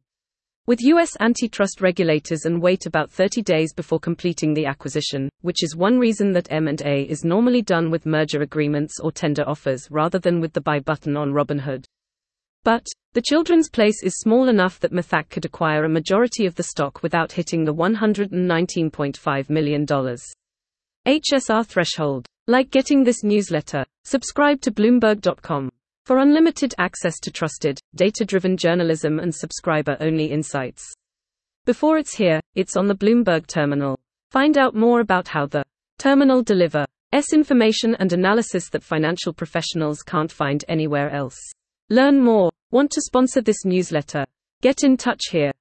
With 0.69 0.81
US 0.83 1.17
antitrust 1.19 1.81
regulators 1.81 2.45
and 2.45 2.63
wait 2.63 2.87
about 2.87 3.11
30 3.11 3.43
days 3.43 3.73
before 3.73 3.99
completing 3.99 4.55
the 4.55 4.67
acquisition, 4.67 5.29
which 5.41 5.65
is 5.65 5.75
one 5.75 5.99
reason 5.99 6.33
that 6.33 6.51
M&A 6.51 7.03
is 7.03 7.25
normally 7.25 7.63
done 7.63 7.91
with 7.91 8.07
merger 8.07 8.43
agreements 8.43 9.01
or 9.01 9.11
tender 9.11 9.43
offers 9.49 9.89
rather 9.91 10.21
than 10.21 10.41
with 10.41 10.53
the 10.53 10.61
buy 10.61 10.79
button 10.79 11.17
on 11.17 11.33
Robinhood. 11.33 11.85
But, 12.67 12.85
the 13.13 13.23
children's 13.23 13.71
place 13.71 14.03
is 14.03 14.19
small 14.19 14.49
enough 14.49 14.81
that 14.81 14.91
Mithaq 14.91 15.31
could 15.31 15.45
acquire 15.45 15.85
a 15.85 15.89
majority 15.89 16.47
of 16.47 16.57
the 16.57 16.65
stock 16.65 17.01
without 17.01 17.31
hitting 17.31 17.65
the 17.65 17.73
$119.5 17.73 19.51
million 19.51 19.87
HSR 19.87 21.65
threshold. 21.65 22.27
Like 22.49 22.73
getting 22.73 23.05
this 23.05 23.23
newsletter, 23.23 23.85
subscribe 24.03 24.61
to 24.63 24.73
Bloomberg.com 24.73 25.71
for 26.07 26.19
unlimited 26.19 26.75
access 26.79 27.21
to 27.21 27.31
trusted, 27.31 27.79
data 27.95 28.25
driven 28.25 28.57
journalism 28.57 29.21
and 29.21 29.33
subscriber 29.33 29.97
only 30.01 30.33
insights. 30.33 30.93
Before 31.67 31.99
it's 31.99 32.17
here, 32.17 32.41
it's 32.57 32.77
on 32.77 32.89
the 32.89 32.97
Bloomberg 32.97 33.47
terminal. 33.47 33.97
Find 34.33 34.59
out 34.59 34.75
more 34.75 34.99
about 34.99 35.29
how 35.29 35.47
the 35.47 35.63
terminal 36.01 36.43
deliver 36.43 36.85
S 37.13 37.33
information 37.33 37.95
and 38.01 38.13
analysis 38.13 38.69
that 38.71 38.83
financial 38.83 39.33
professionals 39.33 40.03
can't 40.03 40.33
find 40.33 40.65
anywhere 40.67 41.11
else. 41.11 41.39
Learn 41.89 42.23
more 42.23 42.51
Want 42.73 42.91
to 42.91 43.01
sponsor 43.01 43.41
this 43.41 43.65
newsletter? 43.65 44.27
Get 44.61 44.83
in 44.83 44.97
touch 44.97 45.29
here. 45.31 45.53